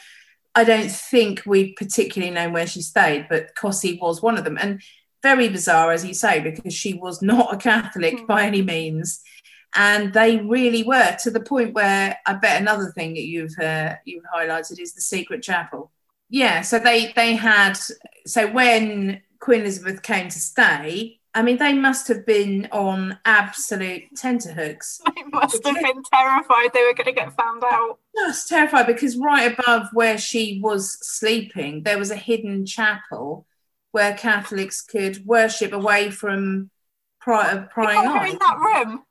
I 0.55 0.65
don't 0.65 0.91
think 0.91 1.43
we 1.47 1.73
particularly 1.75 2.35
know 2.35 2.51
where 2.51 2.67
she 2.67 2.83
stayed, 2.83 3.29
but 3.31 3.55
Cossey 3.55 3.99
was 4.03 4.21
one 4.21 4.37
of 4.37 4.45
them. 4.45 4.59
And 4.59 4.83
very 5.23 5.49
bizarre, 5.49 5.93
as 5.93 6.05
you 6.05 6.15
say, 6.15 6.41
because 6.41 6.75
she 6.75 6.95
was 6.95 7.23
not 7.23 7.55
a 7.55 7.57
Catholic 7.57 8.17
Mm. 8.19 8.27
by 8.27 8.45
any 8.45 8.63
means. 8.63 9.21
And 9.75 10.13
they 10.13 10.39
really 10.39 10.83
were 10.83 11.17
to 11.23 11.31
the 11.31 11.41
point 11.41 11.73
where 11.73 12.19
I 12.27 12.35
bet 12.35 12.61
another 12.61 12.93
thing 12.95 13.15
that 13.15 13.25
you've 13.25 13.59
uh, 13.59 13.95
you've 14.05 14.25
highlighted 14.35 14.79
is 14.81 14.93
the 14.95 15.01
secret 15.01 15.43
chapel. 15.43 15.91
Yeah, 16.29 16.61
so 16.63 16.79
they 16.79 17.13
they 17.15 17.35
had 17.35 17.79
so 18.27 18.47
when 18.53 19.23
Queen 19.41 19.63
Elizabeth 19.63 20.03
came 20.03 20.29
to 20.29 20.39
stay, 20.39 21.21
I 21.35 21.41
mean 21.43 21.57
they 21.57 21.73
must 21.73 22.07
have 22.09 22.27
been 22.27 22.69
on 22.71 23.19
absolute 23.25 24.03
tenterhooks. 24.17 25.01
They 25.15 25.23
must 25.39 25.65
have 25.65 25.75
been 25.75 26.03
terrified 26.13 26.71
they 26.75 26.83
were 26.85 26.95
going 26.95 27.07
to 27.07 27.13
get 27.13 27.33
found 27.33 27.63
out. 27.65 27.99
Just 28.15 28.49
terrified 28.49 28.87
because 28.87 29.17
right 29.17 29.57
above 29.59 29.87
where 29.95 30.19
she 30.19 30.61
was 30.63 30.99
sleeping, 31.01 31.83
there 31.83 31.99
was 31.99 32.11
a 32.11 32.17
hidden 32.17 32.67
chapel 32.67 33.47
where 33.93 34.15
Catholics 34.15 34.81
could 34.83 35.25
worship 35.25 35.73
away 35.73 36.11
from 36.11 36.71
pri- 37.21 37.55
They 37.55 37.65
prying 37.71 38.09
eyes. 38.09 38.33
in 38.33 38.39
that 38.39 38.57
room. 38.59 39.03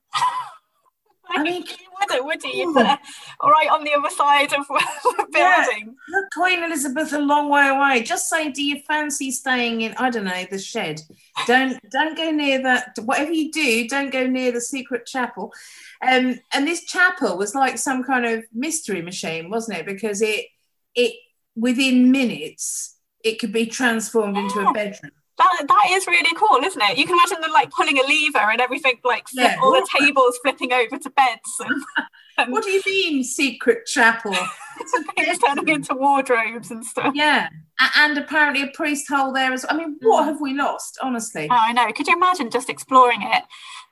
I 1.30 1.42
mean, 1.44 1.64
you 1.64 1.88
wouldn't, 2.00 2.26
would 2.26 2.44
you? 2.44 2.50
You'd 2.74 2.76
right 3.44 3.70
on 3.72 3.84
the 3.86 3.94
other 3.94 4.10
side 4.10 4.52
of 4.54 4.68
the 4.68 5.28
Yeah. 5.34 5.66
building. 5.66 5.96
look, 6.10 6.26
Queen 6.34 6.64
Elizabeth 6.64 7.14
a 7.14 7.20
long 7.20 7.48
way 7.50 7.70
away. 7.70 8.02
Just 8.04 8.28
say, 8.30 8.50
do 8.52 8.62
you 8.64 8.82
fancy 8.88 9.32
staying 9.32 9.82
in? 9.82 9.94
I 9.98 10.10
don't 10.10 10.26
know 10.26 10.44
the 10.50 10.60
shed. 10.60 11.00
Don't 11.48 11.80
don't 11.90 12.18
go 12.18 12.32
near 12.32 12.62
that. 12.64 12.98
Whatever 13.06 13.32
you 13.32 13.52
do, 13.52 13.88
don't 13.88 14.12
go 14.12 14.26
near 14.28 14.52
the 14.52 14.60
secret 14.62 15.06
chapel. 15.06 15.54
Um, 16.02 16.40
and 16.54 16.68
this 16.68 16.84
chapel 16.84 17.38
was 17.38 17.56
like 17.56 17.78
some 17.78 18.04
kind 18.04 18.26
of 18.26 18.44
mystery 18.52 19.02
machine, 19.02 19.50
wasn't 19.50 19.78
it? 19.78 19.86
Because 19.86 20.22
it 20.22 20.48
it 20.96 21.14
within 21.56 22.12
minutes 22.12 22.98
it 23.24 23.40
could 23.40 23.52
be 23.52 23.66
transformed 23.66 24.38
into 24.38 24.60
a 24.68 24.74
bedroom. 24.74 25.12
That, 25.38 25.66
that 25.68 25.88
is 25.92 26.06
really 26.06 26.36
cool, 26.36 26.60
isn't 26.64 26.82
it? 26.82 26.98
You 27.00 27.06
can 27.06 27.16
imagine 27.16 27.42
them 27.42 27.52
like 27.52 27.72
pulling 27.72 27.98
a 27.98 28.04
lever 28.04 28.38
and 28.52 28.62
everything, 28.62 28.96
like 29.04 29.26
Yeah. 29.34 29.58
all 29.64 29.72
the 29.72 29.88
tables 30.00 30.38
flipping 30.44 30.72
over 30.72 31.00
to 31.00 31.10
beds 31.10 31.42
and, 31.62 31.84
and 32.38 32.52
What 32.52 32.64
do 32.64 32.70
you 32.70 32.82
mean 32.86 33.24
secret 33.24 33.88
chapel? 33.88 34.36
things 35.16 35.40
turning 35.40 35.68
into 35.70 35.96
wardrobes 35.96 36.70
and 36.70 36.86
stuff. 36.86 37.14
Yeah, 37.16 37.50
and 37.98 38.18
apparently 38.18 38.62
a 38.64 38.68
priest 38.68 39.06
hole 39.10 39.32
there 39.34 39.52
as. 39.54 39.64
well. 39.68 39.76
I 39.76 39.84
mean, 39.84 39.98
what 40.02 40.24
Mm. 40.24 40.28
have 40.28 40.42
we 40.42 40.54
lost? 40.54 41.00
Honestly, 41.02 41.48
Oh, 41.50 41.56
I 41.58 41.74
know. 41.74 41.92
Could 41.92 42.08
you 42.08 42.16
imagine 42.16 42.52
just 42.52 42.70
exploring 42.70 43.22
it? 43.24 43.44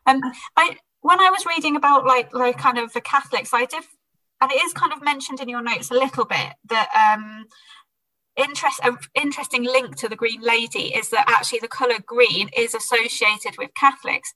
Um, 0.05 0.21
I 0.55 0.77
when 1.01 1.19
I 1.19 1.29
was 1.31 1.45
reading 1.45 1.75
about 1.75 2.05
like 2.05 2.31
like 2.33 2.57
kind 2.59 2.77
of 2.77 2.93
the 2.93 3.01
Catholics, 3.01 3.53
I 3.53 3.65
did, 3.65 3.83
and 4.41 4.51
it 4.51 4.61
is 4.63 4.73
kind 4.73 4.93
of 4.93 5.01
mentioned 5.01 5.39
in 5.39 5.49
your 5.49 5.61
notes 5.63 5.89
a 5.89 5.95
little 5.95 6.25
bit 6.25 6.53
that 6.69 6.89
um, 6.95 7.45
interest 8.39 8.79
an 8.83 8.97
interesting 9.15 9.63
link 9.63 9.95
to 9.97 10.09
the 10.09 10.15
Green 10.15 10.41
Lady 10.41 10.93
is 10.93 11.09
that 11.09 11.25
actually 11.27 11.59
the 11.59 11.67
color 11.67 11.99
green 12.05 12.49
is 12.55 12.73
associated 12.73 13.57
with 13.57 13.71
Catholics. 13.75 14.33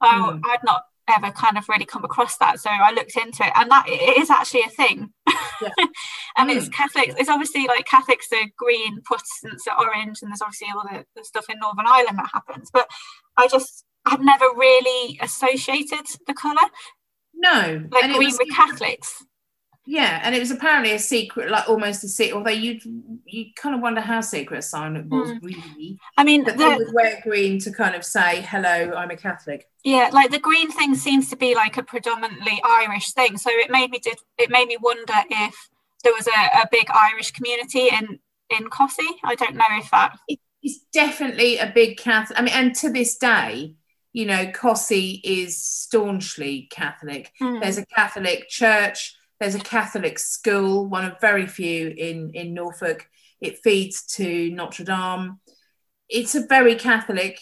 Oh, 0.00 0.32
Hmm. 0.32 0.40
I'd 0.44 0.64
not 0.64 0.82
ever 1.10 1.30
kind 1.30 1.56
of 1.56 1.66
really 1.70 1.86
come 1.86 2.04
across 2.04 2.36
that, 2.36 2.60
so 2.60 2.68
I 2.70 2.90
looked 2.92 3.16
into 3.16 3.42
it, 3.44 3.52
and 3.56 3.70
that 3.70 3.88
it 3.88 4.18
is 4.18 4.28
actually 4.30 4.62
a 4.62 4.68
thing. 4.68 5.12
Yeah. 5.62 5.70
and 6.36 6.50
it's 6.50 6.68
Mm. 6.68 6.72
Catholics. 6.74 7.14
It's 7.18 7.30
obviously 7.30 7.66
like 7.66 7.86
Catholics 7.86 8.28
are 8.32 8.44
green, 8.58 9.00
Protestants 9.04 9.66
are 9.66 9.78
orange, 9.80 10.18
and 10.22 10.30
there's 10.30 10.42
obviously 10.42 10.68
all 10.74 10.82
the, 10.82 11.04
the 11.16 11.24
stuff 11.24 11.46
in 11.48 11.58
Northern 11.60 11.86
Ireland 11.86 12.18
that 12.18 12.30
happens. 12.32 12.70
But 12.72 12.88
I 13.38 13.48
just 13.48 13.84
I've 14.04 14.20
never 14.20 14.44
really 14.54 15.18
associated 15.22 16.06
the 16.26 16.34
colour 16.34 16.68
no, 17.34 17.86
like 17.90 18.04
and 18.04 18.14
green 18.14 18.28
was- 18.28 18.38
with 18.38 18.54
Catholics. 18.54 19.24
Yeah, 19.90 20.20
and 20.22 20.34
it 20.34 20.38
was 20.38 20.50
apparently 20.50 20.92
a 20.92 20.98
secret, 20.98 21.50
like 21.50 21.66
almost 21.66 22.04
a 22.04 22.08
secret. 22.08 22.36
Although 22.36 22.50
you 22.50 22.78
you 23.24 23.46
kind 23.56 23.74
of 23.74 23.80
wonder 23.80 24.02
how 24.02 24.20
secret 24.20 24.58
a 24.58 24.62
sign 24.62 24.96
it 24.96 25.06
was, 25.06 25.30
Mm. 25.30 25.42
really. 25.42 25.98
I 26.18 26.24
mean, 26.24 26.44
But 26.44 26.58
they 26.58 26.76
would 26.76 26.92
wear 26.92 27.18
green 27.24 27.58
to 27.60 27.72
kind 27.72 27.94
of 27.94 28.04
say, 28.04 28.42
"Hello, 28.42 28.92
I'm 28.94 29.10
a 29.10 29.16
Catholic." 29.16 29.66
yeah, 29.84 30.10
like 30.12 30.30
the 30.30 30.38
green 30.38 30.70
thing 30.70 30.94
seems 30.94 31.30
to 31.30 31.36
be 31.36 31.54
like 31.54 31.78
a 31.78 31.82
predominantly 31.82 32.60
Irish 32.62 33.12
thing. 33.12 33.38
So 33.38 33.48
it 33.50 33.70
made 33.70 33.90
me 33.90 33.98
did 33.98 34.18
it 34.36 34.50
made 34.50 34.68
me 34.68 34.76
wonder 34.78 35.14
if 35.30 35.54
there 36.04 36.12
was 36.12 36.26
a, 36.26 36.40
a 36.62 36.68
big 36.70 36.90
Irish 36.90 37.30
community 37.30 37.88
in 37.88 38.18
in 38.50 38.68
Cossey. 38.68 39.08
I 39.24 39.34
don't 39.36 39.56
know 39.56 39.64
if 39.70 39.90
that. 39.90 40.18
It's 40.62 40.80
definitely 40.92 41.56
a 41.56 41.72
big 41.74 41.96
Catholic. 41.96 42.38
I 42.38 42.42
mean, 42.42 42.52
and 42.52 42.74
to 42.76 42.90
this 42.90 43.16
day, 43.16 43.74
you 44.12 44.26
know, 44.26 44.50
Cossey 44.52 45.22
is 45.24 45.56
staunchly 45.56 46.68
Catholic. 46.70 47.32
Hmm. 47.38 47.60
There's 47.60 47.78
a 47.78 47.86
Catholic 47.86 48.48
church. 48.50 49.14
There's 49.40 49.54
a 49.54 49.60
Catholic 49.60 50.18
school, 50.18 50.86
one 50.86 51.04
of 51.04 51.20
very 51.20 51.46
few 51.46 51.88
in 51.88 52.30
in 52.34 52.54
Norfolk. 52.54 53.08
It 53.40 53.58
feeds 53.62 54.04
to 54.16 54.50
Notre 54.50 54.84
Dame. 54.84 55.38
It's 56.08 56.34
a 56.34 56.46
very 56.46 56.74
Catholic 56.74 57.40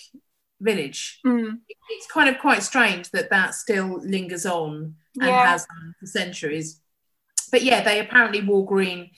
village. 0.60 1.20
Hmm. 1.24 1.48
It's 1.90 2.06
kind 2.10 2.28
of 2.28 2.38
quite 2.40 2.62
strange 2.62 3.10
that 3.10 3.30
that 3.30 3.54
still 3.54 4.00
lingers 4.02 4.44
on 4.46 4.96
and 5.20 5.28
Yeah. 5.28 5.46
has 5.52 5.66
for 6.00 6.06
centuries. 6.06 6.80
But 7.50 7.62
yeah, 7.62 7.82
they 7.82 8.00
apparently 8.00 8.42
wore 8.42 8.66
green 8.66 9.10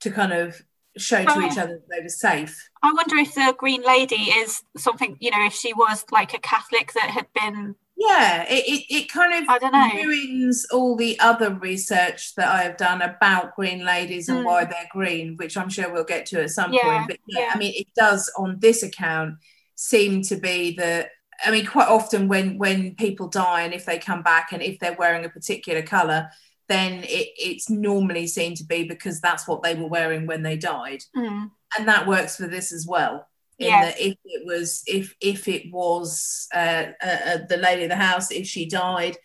to 0.00 0.10
kind 0.10 0.32
of 0.32 0.60
show 0.96 1.24
to 1.24 1.32
Oh. 1.32 1.46
each 1.46 1.58
other 1.58 1.74
that 1.80 1.88
they 1.90 2.00
were 2.02 2.08
safe. 2.08 2.70
I 2.82 2.92
wonder 2.92 3.16
if 3.16 3.34
the 3.34 3.54
Green 3.58 3.82
Lady 3.82 4.30
is 4.42 4.62
something, 4.76 5.16
you 5.20 5.30
know, 5.30 5.44
if 5.44 5.54
she 5.54 5.72
was 5.72 6.04
like 6.12 6.32
a 6.34 6.38
Catholic 6.38 6.92
that 6.92 7.10
had 7.10 7.26
been, 7.34 7.74
Yeah, 8.08 8.44
it, 8.48 8.64
it, 8.66 8.94
it 8.94 9.08
kind 9.12 9.32
of 9.42 9.48
I 9.48 9.58
don't 9.58 9.72
know. 9.72 9.88
ruins 10.02 10.66
all 10.72 10.96
the 10.96 11.18
other 11.20 11.54
research 11.54 12.34
that 12.34 12.48
I 12.48 12.62
have 12.62 12.76
done 12.76 13.00
about 13.02 13.54
green 13.56 13.84
ladies 13.84 14.28
and 14.28 14.38
Mm. 14.40 14.44
why 14.44 14.64
they're 14.64 14.88
green, 14.92 15.36
which 15.36 15.56
I'm 15.56 15.70
sure 15.70 15.92
we'll 15.92 16.04
get 16.04 16.26
to 16.26 16.42
at 16.42 16.50
some 16.50 16.72
Yeah, 16.72 16.82
point. 16.82 17.08
But 17.08 17.18
yeah, 17.26 17.40
yeah. 17.40 17.50
I 17.54 17.58
mean, 17.58 17.72
it 17.76 17.88
does 17.96 18.30
on 18.36 18.58
this 18.60 18.82
account 18.82 19.36
seem 19.74 20.22
to 20.22 20.36
be 20.36 20.76
that. 20.76 21.10
I 21.44 21.50
mean, 21.50 21.66
quite 21.66 21.88
often 21.88 22.28
when 22.28 22.58
when 22.58 22.94
people 22.96 23.28
die 23.28 23.62
and 23.62 23.74
if 23.74 23.86
they 23.86 23.98
come 23.98 24.22
back 24.22 24.52
and 24.52 24.62
if 24.62 24.78
they're 24.78 24.96
wearing 24.96 25.24
a 25.24 25.28
particular 25.30 25.82
color, 25.82 26.28
then 26.68 27.02
it, 27.04 27.28
it's 27.38 27.68
normally 27.70 28.26
seen 28.26 28.54
to 28.56 28.64
be 28.64 28.84
because 28.84 29.20
that's 29.20 29.46
what 29.48 29.62
they 29.62 29.74
were 29.74 29.88
wearing 29.88 30.26
when 30.26 30.42
they 30.42 30.56
died 30.56 31.02
Hmm. 31.14 31.46
and 31.78 31.88
that 31.88 32.06
works 32.06 32.36
for 32.36 32.46
this 32.46 32.72
as 32.72 32.86
well 32.86 33.26
in 33.58 33.66
Yes. 33.66 33.94
that 33.94 34.00
if 34.04 34.16
it 34.24 34.44
was 34.44 34.82
if 34.86 35.14
if 35.20 35.48
it 35.48 35.72
was 35.72 36.48
uh, 36.54 36.84
uh, 37.02 37.06
uh, 37.26 37.38
the 37.48 37.56
lady 37.56 37.84
of 37.84 37.90
the 37.90 37.96
house 37.96 38.30
if 38.30 38.46
she 38.46 38.66
died 38.66 39.16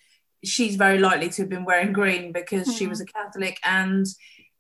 she's 0.44 0.76
very 0.76 1.00
likely 1.00 1.30
to 1.30 1.42
have 1.42 1.50
been 1.50 1.66
wearing 1.66 1.92
green 1.94 2.32
because 2.32 2.74
she 2.76 2.86
Mhm. 2.86 2.90
was 2.90 3.02
a 3.02 3.06
catholic 3.06 3.60
and 3.64 4.06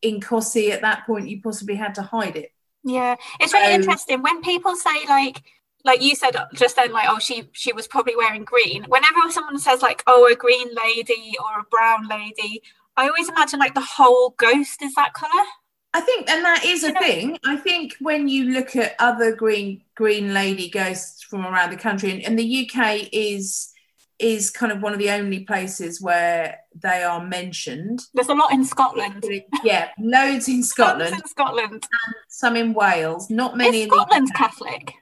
in 0.02 0.20
Cossey 0.22 0.72
at 0.72 0.82
that 0.82 1.06
point 1.06 1.30
you 1.30 1.42
possibly 1.42 1.76
had 1.76 1.94
to 1.96 2.02
hide 2.02 2.36
it 2.36 2.52
yeah, 2.84 3.16
it's 3.42 3.54
really 3.54 3.68
So- 3.74 3.80
interesting 3.82 4.22
when 4.22 4.42
people 4.42 4.74
say 4.76 5.06
like, 5.10 5.44
like 5.84 6.02
you 6.02 6.16
said 6.16 6.36
just 6.54 6.78
then, 6.78 6.94
like, 6.94 7.10
oh, 7.10 7.20
she 7.20 7.50
she 7.52 7.74
was 7.74 7.88
probably 7.90 8.16
wearing 8.16 8.46
green. 8.46 8.86
Whenever 8.86 9.30
someone 9.30 9.60
says 9.60 9.82
like, 9.82 10.02
oh, 10.08 10.26
a 10.32 10.36
green 10.36 10.70
lady 10.74 11.36
or 11.44 11.60
a 11.60 11.64
brown 11.70 12.08
lady, 12.08 12.62
I 12.96 13.08
always 13.10 13.28
imagine 13.28 13.60
like 13.60 13.74
the 13.74 13.82
whole 13.98 14.30
ghost 14.38 14.82
is 14.82 14.94
that 14.96 15.14
color. 15.14 15.46
I 15.93 16.01
think, 16.01 16.29
and 16.29 16.46
that 16.46 16.63
is 16.65 16.84
a 16.84 16.93
thing. 16.93 17.38
I 17.46 17.55
think 17.58 17.96
when 18.00 18.27
you 18.27 18.51
look 18.51 18.75
at 18.75 18.96
other 19.00 19.36
green 19.36 19.81
green 19.96 20.34
lady 20.34 20.69
ghosts 20.69 21.24
from 21.24 21.46
around 21.46 21.72
the 21.72 21.77
country, 21.77 22.12
and, 22.12 22.22
and 22.24 22.38
the 22.38 22.69
UK 22.69 23.10
is 23.12 23.72
is 24.19 24.50
kind 24.51 24.72
of 24.72 24.81
one 24.81 24.91
of 24.93 25.00
the 25.00 25.10
only 25.10 25.39
places 25.46 26.01
where 26.01 26.60
they 26.75 27.03
are 27.03 27.25
mentioned. 27.25 28.01
There's 28.13 28.27
a 28.27 28.34
lot 28.36 28.51
in 28.51 28.65
Scotland. 28.65 29.24
Yeah, 29.63 29.89
loads 29.98 30.48
in 30.48 30.62
Scotland, 30.63 31.13
in 31.15 31.25
Scotland. 31.27 31.88
some 32.27 32.55
in 32.55 32.74
Wales, 32.74 33.29
not 33.29 33.58
many 33.58 33.77
Is 33.79 33.84
in 33.84 33.89
the 33.89 33.96
Scotland 33.96 34.34
Catholic? 34.36 34.93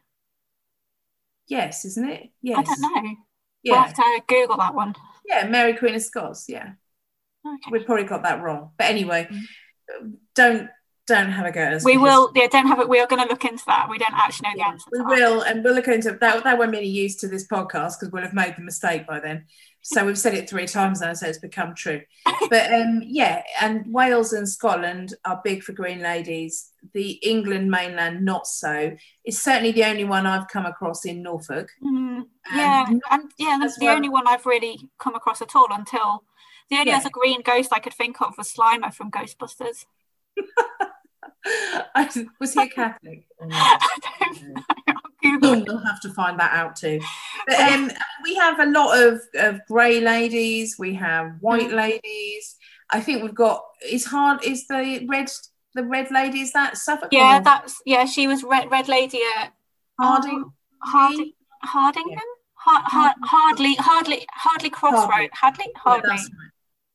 Yes, 1.47 1.85
isn't 1.85 2.09
it? 2.09 2.29
Yes. 2.41 2.57
I 2.59 2.63
don't 2.63 2.81
know. 2.81 2.89
We'll 3.01 3.15
Yeah, 3.63 3.83
have 3.85 3.93
to 3.95 4.21
Google 4.27 4.57
that 4.57 4.75
one. 4.75 4.95
yeah, 5.25 5.47
Mary 5.47 5.73
Queen 5.75 5.95
of 5.95 6.01
Scots. 6.01 6.45
Yeah, 6.47 6.71
Okay. 7.45 7.71
we 7.71 7.83
probably 7.83 8.05
got 8.05 8.23
that 8.23 8.41
wrong, 8.41 8.71
but 8.77 8.87
anyway, 8.87 9.27
mm. 9.31 10.13
don't 10.35 10.69
don't 11.07 11.31
have 11.31 11.45
a 11.45 11.51
go 11.51 11.61
at 11.61 11.73
us. 11.73 11.85
We 11.85 11.97
will. 11.97 12.31
Yeah, 12.35 12.47
don't 12.47 12.67
have 12.67 12.79
it. 12.79 12.89
We 12.89 12.99
are 12.99 13.07
going 13.07 13.21
to 13.23 13.27
look 13.29 13.45
into 13.45 13.63
that. 13.67 13.87
We 13.89 13.97
don't 13.97 14.13
actually 14.13 14.49
know 14.49 14.53
the 14.55 14.59
Yeah, 14.59 14.67
answer. 14.69 14.89
we 14.91 15.01
will, 15.01 15.41
and 15.41 15.63
we'll 15.63 15.73
look 15.73 15.87
into 15.87 16.11
that. 16.11 16.43
That 16.43 16.57
won't 16.57 16.71
be 16.71 16.77
any 16.79 16.87
use 16.87 17.15
to 17.17 17.27
this 17.27 17.47
podcast 17.47 17.99
because 17.99 18.09
we'll 18.11 18.23
have 18.23 18.33
made 18.33 18.55
the 18.57 18.61
mistake 18.61 19.07
by 19.07 19.19
then. 19.19 19.45
So 19.81 20.05
we've 20.05 20.17
said 20.19 20.33
it 20.33 20.49
three 20.49 20.67
times 20.67 20.99
now, 20.99 21.13
so 21.13 21.27
it's 21.27 21.37
become 21.39 21.73
true. 21.73 22.01
But 22.49 22.73
um, 22.73 23.01
yeah, 23.05 23.41
and 23.61 23.85
Wales 23.93 24.33
and 24.33 24.47
Scotland 24.47 25.13
are 25.25 25.41
big 25.43 25.63
for 25.63 25.71
green 25.73 25.99
ladies. 26.01 26.71
The 26.93 27.11
England 27.11 27.69
mainland, 27.71 28.23
not 28.23 28.47
so. 28.47 28.95
It's 29.25 29.41
certainly 29.41 29.71
the 29.71 29.83
only 29.85 30.03
one 30.05 30.25
I've 30.25 30.47
come 30.47 30.65
across 30.65 31.05
in 31.05 31.21
Norfolk. 31.23 31.69
Mm, 31.83 32.25
yeah, 32.53 32.85
and 33.11 33.31
yeah, 33.37 33.57
that's 33.59 33.77
the 33.77 33.85
well. 33.85 33.95
only 33.95 34.09
one 34.09 34.27
I've 34.27 34.45
really 34.45 34.79
come 34.99 35.15
across 35.15 35.41
at 35.41 35.55
all 35.55 35.67
until 35.71 36.23
the 36.69 36.77
only 36.77 36.91
Yeah. 36.91 36.97
other 36.97 37.09
green 37.09 37.41
ghost 37.41 37.69
I 37.71 37.79
could 37.79 37.93
think 37.93 38.21
of 38.21 38.37
was 38.37 38.53
Slimer 38.53 38.93
from 38.93 39.09
Ghostbusters. 39.11 39.85
I, 41.95 42.09
was 42.39 42.53
he 42.53 42.61
a 42.63 42.67
Catholic? 42.67 43.25
or 43.37 43.47
not? 43.47 43.81
I 43.81 43.99
don't 44.29 44.55
know. 44.55 44.61
I'll 45.49 45.63
we'll 45.67 45.85
have 45.85 45.99
to 46.01 46.13
find 46.13 46.39
that 46.39 46.53
out 46.53 46.75
too. 46.75 46.99
But 47.47 47.59
um, 47.59 47.91
we 48.23 48.35
have 48.35 48.59
a 48.59 48.65
lot 48.65 48.97
of, 49.01 49.21
of 49.35 49.61
grey 49.67 49.99
ladies. 49.99 50.75
We 50.79 50.93
have 50.95 51.33
white 51.41 51.69
Mm. 51.69 51.75
ladies. 51.75 52.55
I 52.91 53.01
think 53.01 53.23
we've 53.23 53.35
got. 53.35 53.63
Is 53.87 54.05
hard. 54.05 54.43
Is 54.43 54.67
the 54.67 55.05
red 55.09 55.29
the 55.73 55.83
red 55.83 56.11
lady? 56.11 56.41
Is 56.41 56.53
that 56.53 56.77
Suffolk? 56.77 57.09
Yeah, 57.11 57.39
or 57.39 57.43
that's 57.43 57.81
yeah. 57.85 58.05
She 58.05 58.27
was 58.27 58.43
Red, 58.43 58.71
Red 58.71 58.87
Lady 58.87 59.19
at 59.39 59.51
Harding. 59.99 60.45
Harding, 60.83 61.33
Hardingham, 61.63 62.19
Har, 62.53 62.83
Har, 62.85 63.15
hardly, 63.23 63.73
hardly, 63.75 64.25
hardly 64.31 64.69
crossroad. 64.69 65.29
Hardly, 65.33 65.65
Yeah, 65.67 65.81
hardly. 65.81 66.09
that's 66.09 66.29
right. 66.29 66.51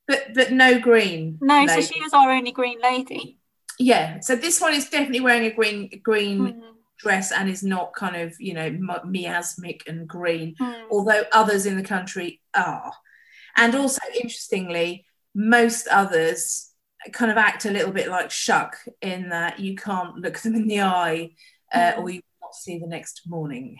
But 0.06 0.34
but 0.34 0.52
no 0.52 0.78
green. 0.78 1.38
No, 1.42 1.66
so 1.66 1.80
she 1.80 2.00
was 2.00 2.12
our 2.14 2.30
only 2.30 2.52
green 2.52 2.78
lady. 2.80 3.38
Yeah. 3.78 4.20
So 4.20 4.36
this 4.36 4.60
one 4.60 4.74
is 4.74 4.88
definitely 4.88 5.20
wearing 5.20 5.44
a 5.44 5.50
green 5.54 6.00
green 6.02 6.38
Mm, 6.38 6.62
dress 6.98 7.32
and 7.32 7.48
is 7.48 7.62
not 7.64 7.92
kind 7.94 8.14
of 8.16 8.34
you 8.40 8.54
know 8.54 8.70
mi- 8.70 9.22
miasmic 9.22 9.82
and 9.88 10.06
green. 10.08 10.54
mm. 10.60 10.84
although 10.90 11.24
others 11.32 11.66
in 11.66 11.76
the 11.76 11.82
country 11.82 12.40
are. 12.54 12.92
And 13.56 13.74
also, 13.74 14.00
interestingly, 14.14 15.04
most 15.34 15.86
others 15.88 16.70
kind 17.12 17.30
of 17.30 17.36
act 17.36 17.64
a 17.64 17.70
little 17.70 17.92
bit 17.92 18.08
like 18.08 18.30
Shuck 18.30 18.76
in 19.00 19.30
that 19.30 19.58
you 19.58 19.74
can't 19.74 20.16
look 20.16 20.38
them 20.38 20.54
in 20.54 20.68
the 20.68 20.82
eye 20.82 21.30
uh, 21.72 21.92
Mhm. 21.92 21.98
or 21.98 22.10
you 22.10 22.20
will 22.20 22.46
not 22.48 22.54
see 22.54 22.78
the 22.78 22.86
next 22.86 23.22
morning. 23.26 23.76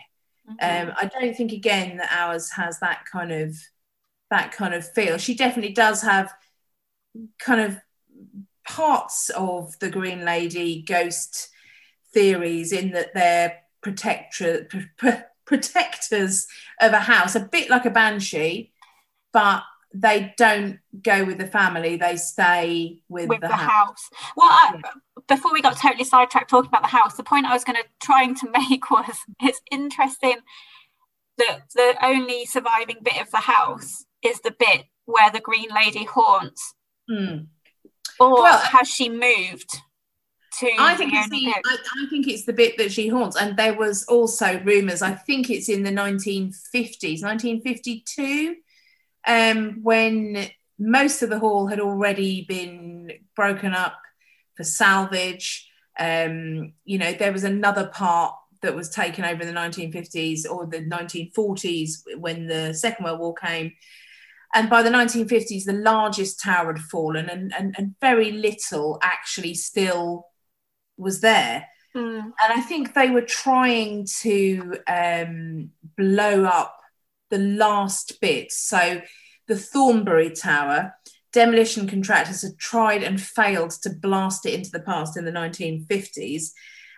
Mhm. 0.51 0.89
Um, 0.89 0.95
I 0.99 1.07
don't 1.07 1.37
think, 1.37 1.53
again, 1.53 1.99
that 1.99 2.11
ours 2.11 2.51
has 2.53 2.81
that 2.81 3.05
kind 3.11 3.31
of 3.33 3.57
that 4.31 4.51
kind 4.53 4.75
of 4.75 4.91
feel. 4.93 5.19
She 5.19 5.35
definitely 5.35 5.73
does 5.75 6.03
have 6.03 6.33
kind 7.39 7.61
of 7.61 7.79
parts 8.69 9.31
of 9.31 9.79
the 9.79 9.91
Green 9.91 10.25
Lady 10.25 10.83
ghost 10.83 11.49
theories 12.13 12.73
in 12.73 12.93
that 12.93 13.15
they're 13.15 13.59
protector, 13.81 14.69
pr- 14.97 15.09
protectors 15.45 16.47
of 16.81 16.93
a 16.93 17.01
house, 17.01 17.35
a 17.35 17.41
bit 17.41 17.69
like 17.69 17.85
a 17.85 17.91
banshee, 17.91 18.73
but 19.33 19.63
they 19.95 20.35
don't 20.39 20.79
go 21.03 21.25
with 21.25 21.39
the 21.39 21.47
family; 21.47 21.97
they 21.97 22.17
stay 22.17 23.01
with, 23.09 23.29
with 23.29 23.41
the, 23.41 23.49
the 23.49 23.55
house. 23.55 23.71
house. 23.71 24.11
Well, 24.37 24.49
I, 24.49 24.81
before 25.29 25.53
we 25.53 25.61
got 25.61 25.77
totally 25.77 26.05
sidetracked 26.05 26.51
talking 26.51 26.69
about 26.69 26.83
the 26.83 26.89
house, 26.89 27.17
the 27.17 27.23
point 27.23 27.47
I 27.47 27.53
was 27.53 27.65
going 27.65 27.77
to 27.77 27.85
trying 28.01 28.35
to 28.37 28.51
make 28.51 28.91
was 28.91 29.17
it's 29.41 29.61
interesting 29.71 30.37
that 31.39 31.63
the 31.75 31.95
only 32.03 32.47
surviving 32.47 32.99
bit 33.03 33.21
of 33.21 33.31
the 33.31 33.39
house 33.39 34.05
is 34.23 34.41
the 34.41 34.55
bit 34.59 34.85
where 35.05 35.31
the 35.31 35.41
Green 35.41 35.69
Lady 35.75 36.05
haunts. 36.05 36.75
Hmm. 37.11 37.39
Or 38.21 38.43
Well, 38.43 38.59
has 38.59 38.89
she 38.89 39.09
moved 39.09 39.71
to? 40.59 40.71
I 40.79 40.95
think 40.95 41.13
it's 41.15 41.29
the 41.29 41.45
bit? 41.45 41.63
I, 41.67 41.77
I 42.05 42.07
think 42.11 42.29
it's 42.29 42.45
the 42.45 42.53
bit 42.53 42.79
that 42.79 42.93
she 42.93 43.09
haunts, 43.09 43.37
and 43.37 43.57
there 43.57 43.75
was 43.75 44.05
also 44.05 44.61
rumours. 44.61 45.03
I 45.03 45.13
think 45.13 45.51
it's 45.51 45.69
in 45.69 45.83
the 45.83 45.91
1950s, 45.91 47.23
1952, 47.23 48.57
um, 49.27 49.83
when 49.83 50.49
most 50.79 51.23
of 51.23 51.31
the 51.31 51.39
hall 51.39 51.67
had 51.67 51.81
already 51.81 52.45
been 52.45 53.11
broken 53.37 53.73
up 53.73 53.99
for 54.57 54.65
salvage. 54.65 55.69
Um, 55.99 56.73
you 56.85 56.99
know, 56.99 57.13
there 57.13 57.33
was 57.33 57.45
another 57.45 57.87
part 57.87 58.35
that 58.63 58.75
was 58.75 58.89
taken 58.89 59.25
over 59.25 59.43
in 59.43 59.49
the 59.53 59.61
1950s 59.61 60.51
or 60.51 60.67
the 60.67 60.79
1940s 60.79 62.03
when 62.19 62.47
the 62.47 62.73
Second 62.73 63.05
World 63.05 63.21
War 63.21 63.35
came. 63.35 63.73
And 64.55 64.69
by 64.69 64.83
the 64.83 64.91
1950s, 64.91 65.65
the 65.65 65.73
largest 65.73 66.41
tower 66.41 66.75
had 66.75 66.83
fallen, 66.83 67.29
and, 67.29 67.53
and, 67.59 67.75
and 67.79 67.95
very 68.01 68.33
little 68.33 68.99
actually 69.03 69.55
still 69.55 70.27
was 70.97 71.21
there. 71.21 71.67
Mm. 71.97 72.21
And 72.21 72.35
I 72.53 72.61
think 72.61 72.95
they 72.95 73.11
were 73.11 73.23
trying 73.23 74.07
to 74.21 74.77
um, 74.87 75.71
blow 75.97 76.45
up 76.45 76.79
the 77.31 77.39
last 77.39 78.21
bit. 78.21 78.53
So 78.53 79.01
the 79.49 79.57
Thornbury 79.57 80.31
Tower, 80.31 80.95
demolition 81.33 81.89
contractors 81.89 82.43
had 82.43 82.59
tried 82.59 83.03
and 83.03 83.21
failed 83.21 83.71
to 83.83 83.91
blast 83.91 84.47
it 84.47 84.55
into 84.55 84.71
the 84.71 84.81
past 84.81 85.17
in 85.17 85.25
the 85.25 85.33
1950s. 85.33 86.51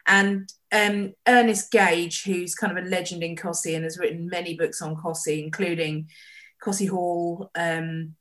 And 0.07 0.53
um, 0.73 1.15
Ernest 1.27 1.71
Gage, 1.71 2.25
who's 2.25 2.55
kind 2.55 2.77
of 2.77 2.85
a 2.85 2.89
legend 2.89 3.23
in 3.23 3.37
Cossey 3.37 3.75
and 3.75 3.85
has 3.85 3.99
written 3.99 4.29
many 4.29 4.57
books 4.57 4.83
on 4.83 4.97
Cossey, 4.97 5.43
including 5.43 6.09
Cossey 6.65 6.87
Hall, 6.87 7.51
um, 7.55 8.15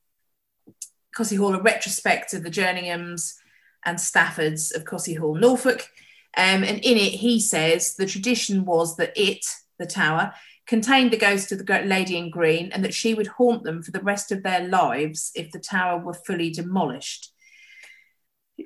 Cossey 1.15 1.37
Hall, 1.37 1.55
a 1.55 1.61
retrospect 1.61 2.33
of 2.33 2.43
the 2.43 2.51
Jerninghams 2.51 3.35
and 3.85 3.97
Staffords 3.97 4.75
of 4.75 4.83
Cossey 4.83 5.13
Hall, 5.13 5.35
Norfolk. 5.35 5.87
Um, 6.35 6.63
and 6.63 6.79
in 6.79 6.97
it, 6.97 7.13
he 7.13 7.39
says 7.39 7.95
the 7.95 8.05
tradition 8.05 8.65
was 8.65 8.97
that 8.97 9.13
it, 9.15 9.45
the 9.79 9.85
tower, 9.85 10.33
contained 10.65 11.11
the 11.11 11.17
ghost 11.17 11.51
of 11.51 11.65
the 11.65 11.81
lady 11.85 12.17
in 12.17 12.29
green 12.29 12.71
and 12.71 12.83
that 12.83 12.93
she 12.93 13.13
would 13.13 13.27
haunt 13.27 13.63
them 13.63 13.81
for 13.81 13.91
the 13.91 14.01
rest 14.01 14.31
of 14.31 14.43
their 14.43 14.67
lives 14.67 15.31
if 15.35 15.51
the 15.51 15.59
tower 15.59 15.99
were 15.99 16.13
fully 16.13 16.49
demolished. 16.49 17.32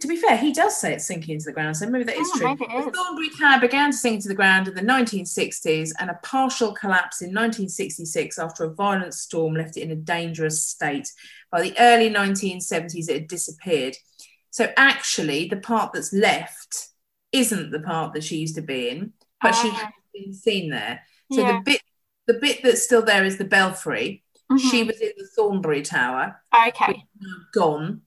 To 0.01 0.07
be 0.07 0.17
fair, 0.17 0.35
he 0.37 0.51
does 0.51 0.75
say 0.79 0.93
it's 0.93 1.05
sinking 1.05 1.35
into 1.35 1.45
the 1.45 1.53
ground, 1.53 1.77
so 1.77 1.89
maybe 1.89 2.03
that 2.03 2.17
is 2.17 2.29
Oh, 2.35 2.37
true. 2.37 2.47
maybe 2.49 2.65
it 2.65 2.85
The. 2.85 2.91
Thornbury 2.91 3.29
Tower 3.39 3.61
began 3.61 3.91
to 3.91 3.97
sink 3.97 4.21
to 4.23 4.27
the 4.27 4.35
ground 4.35 4.67
in 4.67 4.75
the 4.75 4.81
1960s, 4.81 5.93
and 5.99 6.09
a 6.09 6.19
partial 6.23 6.73
collapse 6.73 7.21
in 7.21 7.29
1966 7.33 8.37
after 8.37 8.65
a 8.65 8.73
violent 8.73 9.13
storm 9.13 9.53
left 9.55 9.77
it 9.77 9.81
in 9.83 9.91
a 9.91 9.95
dangerous 9.95 10.61
state. 10.61 11.07
By 11.51 11.61
the 11.61 11.73
early 11.79 12.09
1970s, 12.09 13.07
it 13.09 13.13
had 13.13 13.27
disappeared. 13.29 13.95
So 14.49 14.73
actually, 14.75 15.47
the 15.47 15.57
part 15.57 15.93
that's 15.93 16.11
left 16.11 16.89
isn't 17.31 17.71
the 17.71 17.79
part 17.79 18.13
that 18.13 18.23
she 18.25 18.37
used 18.37 18.55
to 18.55 18.61
be 18.61 18.89
in, 18.89 19.13
but 19.41 19.53
she 19.53 19.69
Ah. 19.69 19.73
has 19.75 19.93
been 20.13 20.33
seen 20.33 20.69
there. 20.69 21.01
So 21.31 21.41
Yeah. 21.41 21.57
the 21.59 21.61
bit 21.63 21.81
the 22.27 22.33
bit 22.33 22.61
that's 22.61 22.83
still 22.83 23.01
there 23.03 23.23
is 23.23 23.37
the 23.37 23.45
belfry. 23.45 24.21
She 24.57 24.83
Mhm. 24.83 24.87
was 24.87 24.99
in 24.99 25.13
the 25.17 25.25
Thornbury 25.33 25.81
Tower, 25.81 26.43
okay. 26.67 27.05
gone. 27.53 28.01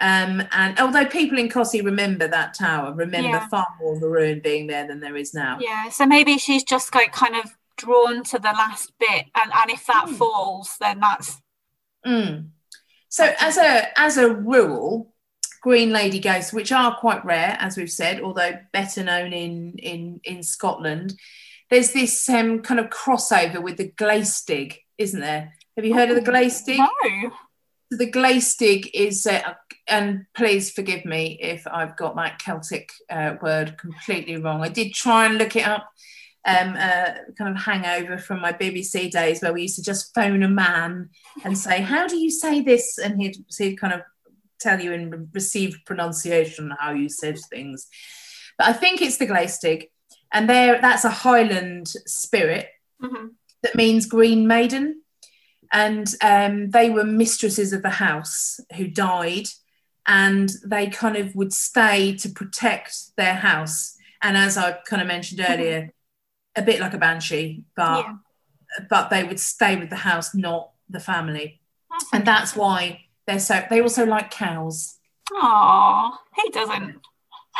Um, 0.00 0.42
and 0.50 0.78
although 0.80 1.06
people 1.06 1.38
in 1.38 1.48
Cossey 1.48 1.80
remember 1.80 2.26
that 2.28 2.54
tower, 2.54 2.92
remember 2.92 3.28
Yeah. 3.28 3.48
far 3.48 3.66
more 3.80 3.94
of 3.94 4.00
the 4.00 4.08
ruin 4.08 4.40
being 4.40 4.66
there 4.66 4.86
than 4.86 5.00
there 5.00 5.16
is 5.16 5.32
now. 5.34 5.58
Yeah. 5.60 5.88
So 5.90 6.04
maybe 6.06 6.36
she's 6.38 6.64
just 6.64 6.94
like 6.94 7.12
kind 7.12 7.36
of 7.36 7.56
drawn 7.76 8.22
to 8.24 8.38
the 8.38 8.52
last 8.52 8.92
bit, 8.98 9.26
and 9.34 9.52
and 9.52 9.70
if 9.70 9.86
that 9.86 10.08
Hmm. 10.08 10.14
falls, 10.14 10.76
then 10.80 11.00
that's 11.00 11.40
Mm. 12.06 12.48
So 13.08 13.32
as 13.40 13.56
a 13.56 13.98
as 13.98 14.16
a 14.18 14.28
rule, 14.34 15.14
green 15.62 15.90
lady 15.90 16.18
ghosts, 16.18 16.52
which 16.52 16.70
are 16.72 16.96
quite 16.98 17.24
rare, 17.24 17.56
as 17.60 17.76
we've 17.76 17.90
said, 17.90 18.20
although 18.20 18.58
better 18.72 19.02
known 19.04 19.32
in 19.32 19.74
in 19.78 20.20
in 20.24 20.42
Scotland, 20.42 21.14
there's 21.70 21.92
this 21.92 22.28
um, 22.28 22.60
kind 22.62 22.78
of 22.80 22.90
crossover 22.90 23.62
with 23.62 23.76
the 23.78 23.88
Glaistig, 23.90 24.78
isn't 24.98 25.20
there? 25.20 25.54
Have 25.76 25.84
you 25.84 25.94
heard 25.94 26.10
of 26.10 26.16
the 26.16 26.30
Glaistig? 26.30 26.76
no. 26.78 27.32
The 27.90 28.10
Glaistig 28.10 28.90
is, 28.94 29.26
uh, 29.26 29.54
and 29.86 30.26
please 30.34 30.70
forgive 30.70 31.04
me 31.04 31.38
if 31.40 31.66
I've 31.66 31.96
got 31.96 32.16
that 32.16 32.38
Celtic 32.38 32.90
uh, 33.10 33.34
word 33.42 33.76
completely 33.78 34.36
wrong. 34.36 34.62
I 34.62 34.68
did 34.68 34.94
try 34.94 35.26
and 35.26 35.38
look 35.38 35.56
it 35.56 35.66
up. 35.66 35.88
Um, 36.46 36.76
uh, 36.78 37.12
kind 37.38 37.56
of 37.56 37.62
hangover 37.62 38.18
from 38.18 38.42
my 38.42 38.52
BBC 38.52 39.10
days 39.10 39.40
where 39.40 39.54
we 39.54 39.62
used 39.62 39.76
to 39.76 39.82
just 39.82 40.12
phone 40.14 40.42
a 40.42 40.48
man 40.48 41.08
and 41.42 41.56
say, 41.56 41.80
"How 41.80 42.06
do 42.06 42.18
you 42.18 42.30
say 42.30 42.60
this?" 42.60 42.98
and 42.98 43.18
he'd, 43.20 43.36
he'd 43.56 43.76
kind 43.80 43.94
of 43.94 44.02
tell 44.60 44.78
you 44.78 44.92
in 44.92 45.30
received 45.32 45.86
pronunciation 45.86 46.70
how 46.78 46.92
you 46.92 47.08
said 47.08 47.38
things. 47.48 47.86
But 48.58 48.66
I 48.68 48.72
think 48.74 49.00
it's 49.00 49.16
the 49.16 49.26
Glaistig, 49.26 49.88
and 50.34 50.46
there 50.48 50.78
that's 50.82 51.04
a 51.04 51.10
Highland 51.10 51.88
spirit 52.06 52.68
Mhm. 53.02 53.30
that 53.62 53.74
means 53.74 54.04
green 54.04 54.46
maiden. 54.46 55.00
And 55.72 56.12
um, 56.22 56.70
they 56.70 56.90
were 56.90 57.04
mistresses 57.04 57.72
of 57.72 57.82
the 57.82 57.90
house 57.90 58.60
who 58.76 58.86
died, 58.86 59.46
and 60.06 60.50
they 60.64 60.88
kind 60.88 61.16
of 61.16 61.34
would 61.34 61.52
stay 61.52 62.14
to 62.16 62.28
protect 62.28 63.16
their 63.16 63.34
house. 63.34 63.96
And 64.22 64.36
as 64.36 64.56
I 64.56 64.72
kind 64.86 65.02
of 65.02 65.08
mentioned 65.08 65.40
earlier, 65.46 65.92
a 66.56 66.62
bit 66.62 66.80
like 66.80 66.94
a 66.94 66.98
banshee, 66.98 67.64
but 67.76 68.04
Yeah. 68.06 68.14
but 68.90 69.08
they 69.10 69.24
would 69.24 69.40
stay 69.40 69.76
with 69.76 69.90
the 69.90 69.96
house, 69.96 70.34
not 70.34 70.70
the 70.88 71.00
family. 71.00 71.60
That's 71.90 72.06
And 72.12 72.26
that's 72.26 72.54
why 72.56 73.06
they're 73.26 73.38
so. 73.40 73.64
They 73.70 73.80
also 73.80 74.04
like 74.06 74.30
cows, 74.30 74.98
Oh, 75.32 76.16
he 76.36 76.50
doesn't. 76.50 77.00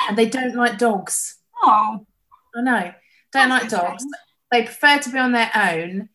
and 0.08 0.18
they 0.18 0.28
don't 0.28 0.54
like 0.54 0.78
dogs. 0.78 1.36
Oh, 1.62 2.06
I 2.54 2.60
know, 2.60 2.92
don't 3.32 3.48
like 3.48 3.62
That's 3.62 3.72
a 3.72 3.76
dogs. 3.76 4.04
They 4.50 4.62
prefer 4.64 4.98
to 4.98 5.10
be 5.10 5.18
on 5.18 5.32
their 5.32 5.50
own, 5.54 6.08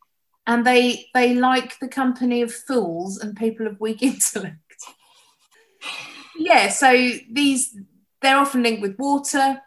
and 0.50 0.66
they 0.66 1.06
they 1.14 1.36
like 1.36 1.80
the 1.80 1.88
company 1.88 2.42
of 2.42 2.52
fools 2.54 3.20
and 3.20 3.38
people 3.38 3.68
of 3.68 3.80
weak 3.80 4.02
intellect. 4.12 4.58
yeah, 6.38 6.70
so 6.70 6.92
these 7.32 7.78
they're 8.22 8.38
often 8.38 8.64
linked 8.64 8.82
with 8.82 8.98
water. 8.98 9.62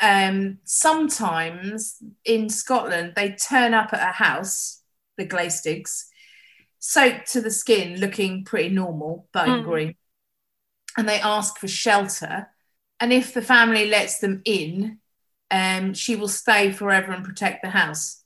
Um, 0.00 0.58
sometimes 0.64 1.96
in 2.24 2.48
Scotland, 2.48 3.14
they 3.16 3.32
turn 3.32 3.74
up 3.74 3.92
at 3.92 4.08
a 4.08 4.12
house, 4.12 4.80
the 5.16 5.26
Glaistigs, 5.26 6.04
soaked 6.78 7.32
to 7.32 7.40
the 7.40 7.50
skin, 7.50 7.98
looking 8.00 8.44
pretty 8.44 8.68
normal, 8.68 9.28
but 9.32 9.48
in 9.48 9.56
Mm. 9.56 9.64
green, 9.64 9.94
and 10.96 11.08
they 11.08 11.20
ask 11.20 11.58
for 11.58 11.68
shelter. 11.68 12.48
And 13.00 13.12
if 13.12 13.34
the 13.34 13.42
family 13.42 13.86
lets 13.88 14.20
them 14.20 14.42
in, 14.44 14.98
um, 15.50 15.94
she 15.94 16.16
will 16.16 16.28
stay 16.28 16.72
forever 16.72 17.12
and 17.12 17.24
protect 17.24 17.62
the 17.62 17.70
house. 17.70 18.22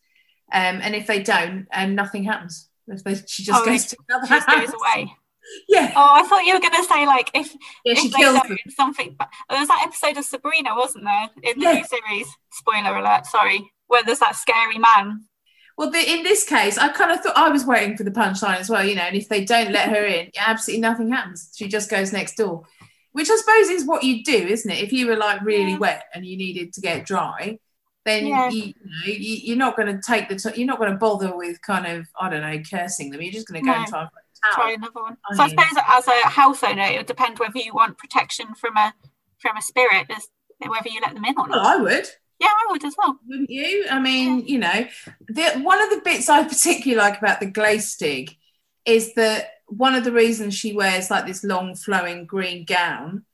Um, 0.52 0.80
and 0.82 0.94
if 0.94 1.06
they 1.06 1.22
don't, 1.22 1.66
um, 1.72 1.94
nothing 1.94 2.24
happens. 2.24 2.68
If 2.86 3.02
they, 3.04 3.14
she 3.26 3.42
just 3.42 3.62
Oh, 3.62 3.64
goes 3.64 3.86
to 3.86 3.96
another 4.08 4.26
she 4.26 4.34
just 4.34 4.48
house. 4.48 4.70
goes 4.70 4.74
away. 4.80 5.12
Yeah, 5.68 5.92
Oh, 5.96 6.08
I 6.14 6.22
thought 6.22 6.44
you 6.46 6.54
were 6.54 6.60
going 6.60 6.72
to 6.72 6.84
say 6.84 7.04
like 7.04 7.28
if 7.34 7.52
yeah, 7.84 7.94
she 7.94 8.06
if 8.06 8.12
they 8.12 8.18
kills 8.20 8.40
them. 8.42 8.56
something. 8.76 9.16
But 9.18 9.28
there 9.50 9.58
was 9.58 9.66
that 9.68 9.82
episode 9.84 10.16
of 10.16 10.24
Sabrina, 10.24 10.74
wasn't 10.76 11.04
there, 11.04 11.28
in 11.42 11.58
the 11.58 11.64
Yeah. 11.66 11.72
new 11.74 11.84
series? 11.84 12.28
Spoiler 12.52 12.96
alert. 12.96 13.26
Sorry, 13.26 13.60
where 13.88 14.04
there's 14.04 14.20
that 14.20 14.36
scary 14.36 14.78
man. 14.78 15.24
Well, 15.76 15.90
the, 15.90 15.98
in 15.98 16.22
this 16.22 16.44
case, 16.44 16.78
I 16.78 16.88
kind 16.90 17.10
of 17.10 17.20
thought 17.20 17.36
I 17.36 17.48
was 17.48 17.66
waiting 17.66 17.96
for 17.96 18.04
the 18.04 18.12
punchline 18.12 18.58
as 18.60 18.70
well, 18.70 18.84
you 18.84 18.94
know. 18.94 19.02
And 19.02 19.16
if 19.16 19.28
they 19.28 19.44
don't 19.44 19.72
let 19.72 19.88
her 19.88 20.04
in, 20.04 20.30
absolutely 20.38 20.80
nothing 20.80 21.10
happens. 21.10 21.50
She 21.56 21.66
just 21.66 21.90
goes 21.90 22.12
next 22.12 22.36
door, 22.36 22.62
which 23.10 23.28
I 23.28 23.36
suppose 23.36 23.68
is 23.68 23.84
what 23.84 24.04
you 24.04 24.22
do, 24.22 24.32
isn't 24.46 24.70
it? 24.70 24.78
If 24.84 24.92
you 24.92 25.08
were 25.08 25.16
like 25.16 25.42
really 25.42 25.72
Yeah. 25.72 25.78
wet 25.78 26.04
and 26.14 26.24
you 26.24 26.36
needed 26.36 26.72
to 26.74 26.80
get 26.80 27.04
dry, 27.04 27.58
then 28.04 28.26
Yeah. 28.26 28.50
you, 28.50 28.62
you 28.62 28.74
know 28.84 29.06
you, 29.06 29.36
you're 29.44 29.56
not 29.56 29.76
going 29.76 29.94
to 29.94 30.00
take 30.04 30.28
the 30.28 30.36
t- 30.36 30.58
you're 30.58 30.66
not 30.66 30.78
going 30.78 30.90
to 30.92 30.98
bother 30.98 31.36
with 31.36 31.60
kind 31.62 31.86
of 31.86 32.06
I 32.20 32.28
don't 32.30 32.40
know 32.42 32.62
cursing 32.68 33.10
them. 33.10 33.22
You're 33.22 33.32
just 33.32 33.48
going 33.48 33.62
to 33.62 33.66
go 33.66 33.72
No. 33.72 33.78
and 33.80 33.88
try 33.88 34.08
Try 34.54 34.72
another 34.72 35.00
one. 35.00 35.16
I 35.30 35.36
so 35.36 35.42
I 35.44 35.48
suppose 35.50 35.84
as 35.88 36.08
a 36.08 36.28
house 36.28 36.64
owner, 36.64 36.82
it 36.82 36.96
would 36.96 37.06
depend 37.06 37.38
whether 37.38 37.58
you 37.58 37.72
want 37.74 37.96
protection 37.98 38.54
from 38.56 38.76
a 38.76 38.92
from 39.38 39.56
a 39.56 39.62
spirit, 39.62 40.06
as 40.10 40.28
whether 40.58 40.88
you 40.88 41.00
let 41.00 41.14
them 41.14 41.24
in 41.24 41.34
or 41.38 41.46
Well, 41.48 41.62
not. 41.62 41.66
I 41.66 41.76
would. 41.80 42.06
Yeah, 42.40 42.48
I 42.48 42.66
would 42.72 42.84
as 42.84 42.94
well. 42.98 43.18
wouldn't 43.28 43.50
you? 43.50 43.86
I 43.88 44.00
mean, 44.00 44.44
you 44.48 44.58
know, 44.58 44.84
the, 45.28 45.60
one 45.60 45.80
of 45.80 45.90
the 45.90 46.00
bits 46.04 46.28
I 46.28 46.42
particularly 46.42 46.96
like 47.00 47.18
about 47.18 47.38
the 47.38 47.46
Glaistig 47.50 48.36
is 48.84 49.14
that 49.14 49.50
one 49.68 49.94
of 49.94 50.02
the 50.02 50.10
reasons 50.10 50.54
she 50.54 50.72
wears 50.72 51.08
like 51.08 51.24
this 51.24 51.44
long 51.44 51.76
flowing 51.76 52.26
green 52.26 52.64
gown 52.64 53.24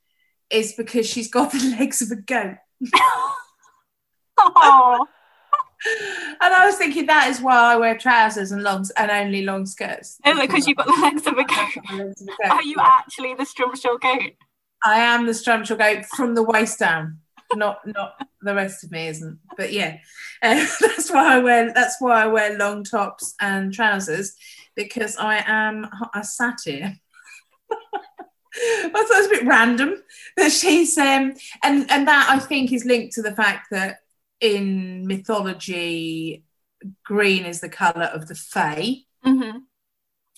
is 0.51 0.75
because 0.75 1.07
she's 1.09 1.31
got 1.31 1.53
the 1.53 1.75
legs 1.79 2.03
of 2.03 2.11
a 2.11 2.17
goat. 2.21 2.57
Oh, 4.39 5.07
And 6.41 6.53
I 6.55 6.67
was 6.67 6.77
thinking 6.77 7.07
that 7.07 7.29
is 7.29 7.41
why 7.41 7.57
I 7.57 7.77
wear 7.77 7.97
trousers 7.97 8.51
and 8.53 8.63
longs 8.63 8.91
and 8.91 9.11
only 9.11 9.43
long 9.45 9.65
skirts. 9.65 10.19
because 10.25 10.67
you've 10.67 10.77
got 10.77 10.87
the 10.87 11.01
legs 11.01 11.27
of 11.27 11.35
a 11.35 11.37
goat. 11.45 11.47
got 11.49 11.73
the 11.91 12.05
legs 12.05 12.21
of 12.23 12.29
a 12.29 12.31
goat. 12.43 12.51
Are 12.53 12.63
you 12.63 12.75
Yeah. 12.77 12.89
actually 13.01 13.35
the 13.35 13.45
Strumshaw 13.45 14.01
goat? 14.01 14.33
I 14.85 14.99
am 15.01 15.27
the 15.27 15.33
Strumshaw 15.33 15.79
goat 15.79 16.05
from 16.17 16.35
the 16.35 16.43
waist 16.43 16.79
down. 16.81 17.19
Not 17.55 17.79
not 17.87 18.15
the 18.43 18.55
rest 18.55 18.85
of 18.85 18.91
me 18.91 19.07
isn't. 19.09 19.39
But 19.57 19.73
yeah, 19.73 19.99
uh, 20.43 20.67
that's 20.81 21.11
why 21.11 21.37
I 21.37 21.39
wear 21.39 21.73
that's 21.73 21.97
why 22.01 22.23
I 22.25 22.27
wear 22.27 22.59
long 22.59 22.83
tops 22.85 23.35
and 23.41 23.73
trousers 23.73 24.35
because 24.77 25.17
I 25.17 25.43
am 25.47 25.87
a 26.15 26.23
satyr. 26.25 26.93
I 28.61 28.89
thought 28.93 28.95
it 28.95 29.17
was 29.17 29.27
a 29.27 29.31
bit 29.31 29.47
random 29.47 29.95
that 30.37 30.51
she's 30.51 30.97
um 30.99 31.35
and 31.63 31.89
and 31.91 32.09
that 32.09 32.29
I 32.31 32.39
think 32.39 32.73
is 32.73 32.85
linked 32.85 33.15
to 33.15 33.23
the 33.23 33.35
fact 33.35 33.69
that 33.71 33.99
in 34.41 35.07
mythology 35.07 36.45
green 37.05 37.45
is 37.45 37.61
the 37.61 37.69
color 37.69 38.05
of 38.07 38.29
the 38.29 38.35
fae 38.35 38.97
Mm-hmm. 39.27 39.59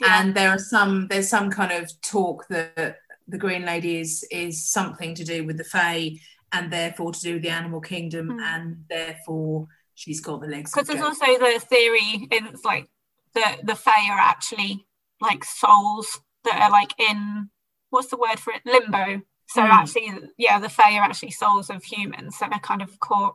and 0.04 0.34
there 0.34 0.48
are 0.50 0.58
some 0.58 1.06
there's 1.08 1.28
some 1.28 1.50
kind 1.50 1.70
of 1.70 1.90
talk 2.00 2.46
that 2.48 2.96
the 3.28 3.36
green 3.38 3.64
lady 3.66 4.00
is 4.00 4.24
is 4.30 4.70
something 4.70 5.14
to 5.14 5.24
do 5.24 5.44
with 5.44 5.58
the 5.58 5.64
fae 5.64 6.12
and 6.52 6.72
therefore 6.72 7.12
to 7.12 7.20
do 7.20 7.34
with 7.34 7.42
the 7.42 7.50
animal 7.50 7.80
kingdom 7.80 8.30
Hmm. 8.30 8.40
and 8.40 8.84
therefore 8.88 9.66
she's 9.94 10.20
got 10.20 10.40
the 10.40 10.46
legs 10.48 10.72
because 10.72 10.88
there's 10.88 11.02
also 11.02 11.26
the 11.26 11.60
theory 11.60 12.26
it's 12.30 12.64
like 12.64 12.88
the 13.34 13.44
the 13.64 13.74
fae 13.76 14.08
are 14.10 14.18
actually 14.18 14.86
like 15.20 15.44
souls 15.44 16.20
that 16.44 16.58
are 16.62 16.70
like 16.70 16.92
in 16.98 17.50
what's 17.90 18.08
the 18.08 18.16
word 18.16 18.40
for 18.40 18.54
it 18.54 18.62
limbo 18.64 19.20
so 19.46 19.60
Hmm. 19.62 19.70
actually 19.72 20.10
yeah 20.38 20.58
the 20.58 20.70
fae 20.70 20.96
are 20.96 21.02
actually 21.02 21.32
souls 21.32 21.68
of 21.68 21.84
humans 21.84 22.38
so 22.38 22.46
they're 22.50 22.58
kind 22.60 22.80
of 22.80 22.98
caught 23.00 23.34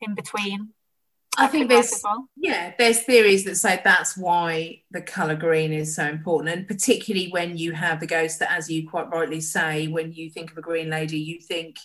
in 0.00 0.14
between 0.14 0.70
I 1.38 1.48
think 1.48 1.68
there's 1.68 2.00
well. 2.02 2.28
yeah 2.36 2.72
there's 2.78 3.02
theories 3.02 3.44
that 3.44 3.56
say 3.56 3.80
that's 3.84 4.16
why 4.16 4.82
the 4.90 5.02
color 5.02 5.34
green 5.34 5.72
is 5.72 5.94
so 5.94 6.06
important 6.06 6.54
and 6.56 6.66
particularly 6.66 7.28
when 7.28 7.58
you 7.58 7.72
have 7.72 8.00
the 8.00 8.06
ghost 8.06 8.38
that 8.38 8.52
as 8.52 8.70
you 8.70 8.88
quite 8.88 9.10
rightly 9.10 9.40
say 9.40 9.86
when 9.86 10.12
you 10.12 10.30
think 10.30 10.50
of 10.50 10.58
a 10.58 10.62
green 10.62 10.88
lady 10.88 11.18
you 11.18 11.38
think 11.40 11.76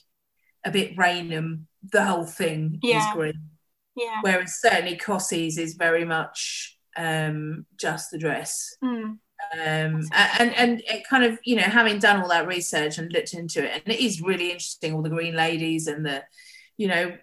a 0.63 0.71
bit 0.71 0.97
Raynham 0.97 1.67
the 1.91 2.03
whole 2.05 2.25
thing 2.25 2.79
Yeah. 2.81 3.09
is 3.09 3.13
green 3.13 3.49
yeah 3.95 4.19
whereas 4.21 4.59
certainly 4.61 4.95
Cossey's 4.95 5.57
is 5.57 5.73
very 5.73 6.05
much 6.05 6.77
um, 6.97 7.65
just 7.77 8.11
the 8.11 8.17
dress. 8.17 8.75
Mm. 8.83 9.17
Um, 9.53 10.01
and 10.13 10.53
and 10.55 10.81
it 10.81 11.07
kind 11.09 11.23
of 11.23 11.39
you 11.43 11.55
know 11.55 11.63
having 11.63 11.99
done 11.99 12.21
all 12.21 12.29
that 12.29 12.47
research 12.47 12.97
and 12.97 13.11
looked 13.11 13.33
into 13.33 13.63
it, 13.63 13.81
and 13.83 13.93
it 13.93 13.99
is 13.99 14.21
really 14.21 14.51
interesting 14.51 14.93
all 14.93 15.01
the 15.01 15.09
green 15.09 15.35
ladies 15.35 15.87
and 15.87 16.05
the 16.05 16.23
you 16.77 16.87
know 16.87 17.17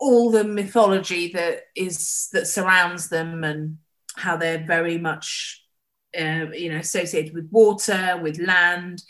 all 0.00 0.30
the 0.30 0.44
mythology 0.44 1.30
that 1.32 1.64
is 1.76 2.28
that 2.32 2.46
surrounds 2.46 3.10
them 3.10 3.44
and 3.44 3.76
how 4.16 4.36
they're 4.36 4.64
very 4.66 4.98
much 4.98 5.62
uh, 6.18 6.46
you 6.52 6.72
know 6.72 6.78
associated 6.78 7.34
with 7.34 7.48
water, 7.52 8.18
with 8.20 8.38
land, 8.38 9.02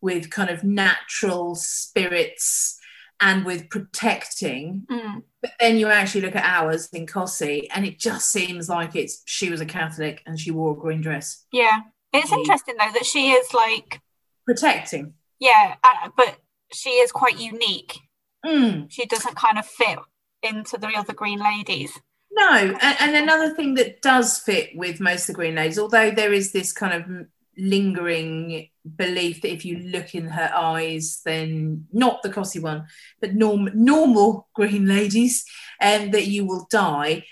with 0.00 0.30
kind 0.30 0.48
of 0.48 0.64
natural 0.64 1.54
spirits, 1.54 2.78
and 3.20 3.44
with 3.44 3.68
protecting. 3.68 4.86
Mm. 4.90 5.22
but 5.42 5.50
then 5.58 5.76
you 5.76 5.88
actually 5.88 6.22
look 6.22 6.36
at 6.36 6.44
ours 6.44 6.88
in 6.92 7.06
Cossey, 7.06 7.68
and 7.74 7.84
it 7.84 7.98
just 7.98 8.30
seems 8.30 8.68
like 8.68 8.94
it's 8.94 9.22
she 9.26 9.50
was 9.50 9.60
a 9.60 9.66
Catholic 9.66 10.22
and 10.26 10.38
she 10.38 10.52
wore 10.52 10.72
a 10.72 10.80
green 10.80 11.00
dress, 11.02 11.44
yeah. 11.52 11.80
It's 12.12 12.32
interesting 12.32 12.74
though 12.76 12.92
that 12.92 13.06
she 13.06 13.30
is 13.30 13.54
like 13.54 14.00
protecting. 14.44 15.14
yeah 15.38 15.76
uh, 15.84 16.08
but 16.16 16.38
she 16.72 16.90
is 16.90 17.12
quite 17.12 17.38
unique. 17.38 17.98
Mm, 18.44 18.90
she 18.90 19.06
doesn't 19.06 19.36
kind 19.36 19.58
of 19.58 19.66
fit 19.66 19.98
into 20.42 20.78
the 20.78 20.88
other 20.96 21.12
green 21.12 21.38
ladies 21.38 22.00
no, 22.32 22.76
and, 22.80 22.96
and 23.00 23.16
another 23.16 23.54
thing 23.54 23.74
that 23.74 24.02
does 24.02 24.38
fit 24.38 24.70
with 24.74 25.00
most 25.00 25.22
of 25.22 25.26
the 25.28 25.32
Green 25.34 25.56
Ladies, 25.56 25.78
although 25.78 26.10
there 26.10 26.32
is 26.32 26.52
this 26.52 26.72
kind 26.72 26.94
of 26.94 27.26
lingering 27.58 28.68
belief 28.96 29.42
that 29.42 29.52
if 29.52 29.64
you 29.64 29.78
look 29.78 30.14
in 30.14 30.26
her 30.28 30.50
eyes, 30.54 31.20
then 31.24 31.86
not 31.92 32.22
the 32.22 32.30
Cossey 32.30 32.60
one, 32.60 32.86
but 33.20 33.34
norm, 33.34 33.70
normal 33.74 34.48
Green 34.54 34.86
Ladies, 34.86 35.44
and 35.80 36.14
that 36.14 36.28
you 36.28 36.46
will 36.46 36.66
die. 36.70 37.24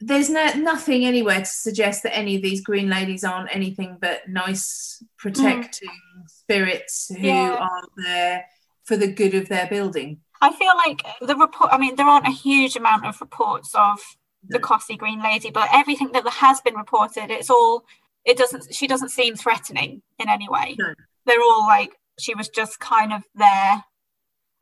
There's 0.00 0.30
no 0.30 0.52
nothing 0.54 1.04
anywhere 1.04 1.40
to 1.40 1.46
suggest 1.46 2.02
that 2.02 2.16
any 2.16 2.36
of 2.36 2.42
these 2.42 2.60
green 2.60 2.90
ladies 2.90 3.24
aren't 3.24 3.54
anything 3.54 3.96
but 4.00 4.28
nice, 4.28 5.02
protecting 5.18 5.88
mm. 5.88 6.28
spirits 6.30 7.08
who 7.08 7.26
Yeah. 7.26 7.54
are 7.54 7.82
there 7.96 8.46
for 8.84 8.96
the 8.96 9.10
good 9.10 9.34
of 9.34 9.48
their 9.48 9.66
building. 9.66 10.20
I 10.46 10.52
feel 10.52 10.74
like 10.86 11.00
the 11.20 11.36
report. 11.36 11.70
I 11.72 11.78
mean, 11.78 11.96
there 11.96 12.06
aren't 12.06 12.26
a 12.28 12.30
huge 12.46 12.76
amount 12.76 13.06
of 13.06 13.20
reports 13.20 13.70
of 13.74 13.98
the 14.46 14.58
No. 14.58 14.66
Cossey 14.68 14.96
Green 14.96 15.22
Lady, 15.22 15.50
but 15.50 15.68
everything 15.72 16.10
that 16.12 16.26
has 16.28 16.60
been 16.60 16.74
reported, 16.76 17.30
it's 17.30 17.50
all. 17.50 17.84
It 18.24 18.36
doesn't. 18.36 18.74
She 18.74 18.86
doesn't 18.86 19.10
seem 19.10 19.36
threatening 19.36 20.02
in 20.18 20.28
any 20.28 20.48
way. 20.48 20.76
No. 20.78 20.94
They're 21.26 21.42
all 21.42 21.66
like 21.66 21.92
she 22.18 22.34
was 22.34 22.48
just 22.48 22.78
kind 22.80 23.12
of 23.12 23.22
there. 23.34 23.84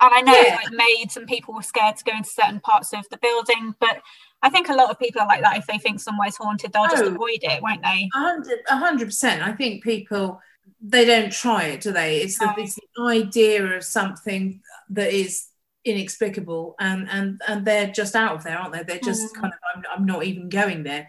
And 0.01 0.13
I 0.15 0.21
know 0.21 0.33
Yeah. 0.41 0.59
like 0.63 0.73
maids 0.73 1.17
and 1.17 1.27
people 1.29 1.55
were 1.55 1.63
scared 1.63 1.97
to 1.97 2.05
go 2.05 2.13
into 2.17 2.29
certain 2.31 2.61
parts 2.61 2.93
of 2.93 3.09
the 3.11 3.19
building, 3.19 3.75
but 3.79 4.03
I 4.43 4.51
think 4.51 4.69
a 4.69 4.75
lot 4.75 4.91
of 4.91 4.99
people 4.99 5.21
are 5.21 5.29
like 5.29 5.43
that. 5.43 5.57
If 5.59 5.67
they 5.67 5.79
think 5.79 6.01
somewhere's 6.01 6.37
haunted, 6.37 6.73
they'll 6.73 6.89
just 6.89 7.05
Oh. 7.05 7.15
avoid 7.15 7.39
it, 7.43 7.63
won't 7.63 7.83
they? 7.83 8.09
A 8.15 8.19
hundred, 8.19 8.59
a 8.69 8.77
hundred 8.77 9.07
percent. 9.07 9.43
I 9.43 9.53
think 9.53 9.85
people 9.85 10.41
they 10.81 11.05
don't 11.05 11.33
try 11.33 11.65
it, 11.65 11.81
do 11.81 11.93
they? 11.93 12.19
It's 12.23 12.39
the, 12.39 12.47
No. 12.47 12.55
it's 12.59 12.75
the 12.75 13.03
idea 13.03 13.65
of 13.77 13.85
something 13.85 14.61
that 14.91 15.13
is 15.13 15.47
inexplicable, 15.85 16.75
and 16.79 17.09
and 17.11 17.41
and 17.47 17.65
they're 17.65 17.91
just 17.91 18.15
out 18.15 18.37
of 18.37 18.45
there, 18.45 18.59
aren't 18.59 18.73
they? 18.73 18.83
They're 18.83 18.99
just 18.99 19.35
Mhm. 19.35 19.41
kind 19.41 19.53
of 19.55 19.59
I'm, 19.75 19.83
I'm 19.95 20.07
not 20.07 20.25
even 20.25 20.49
going 20.49 20.83
there. 20.85 21.09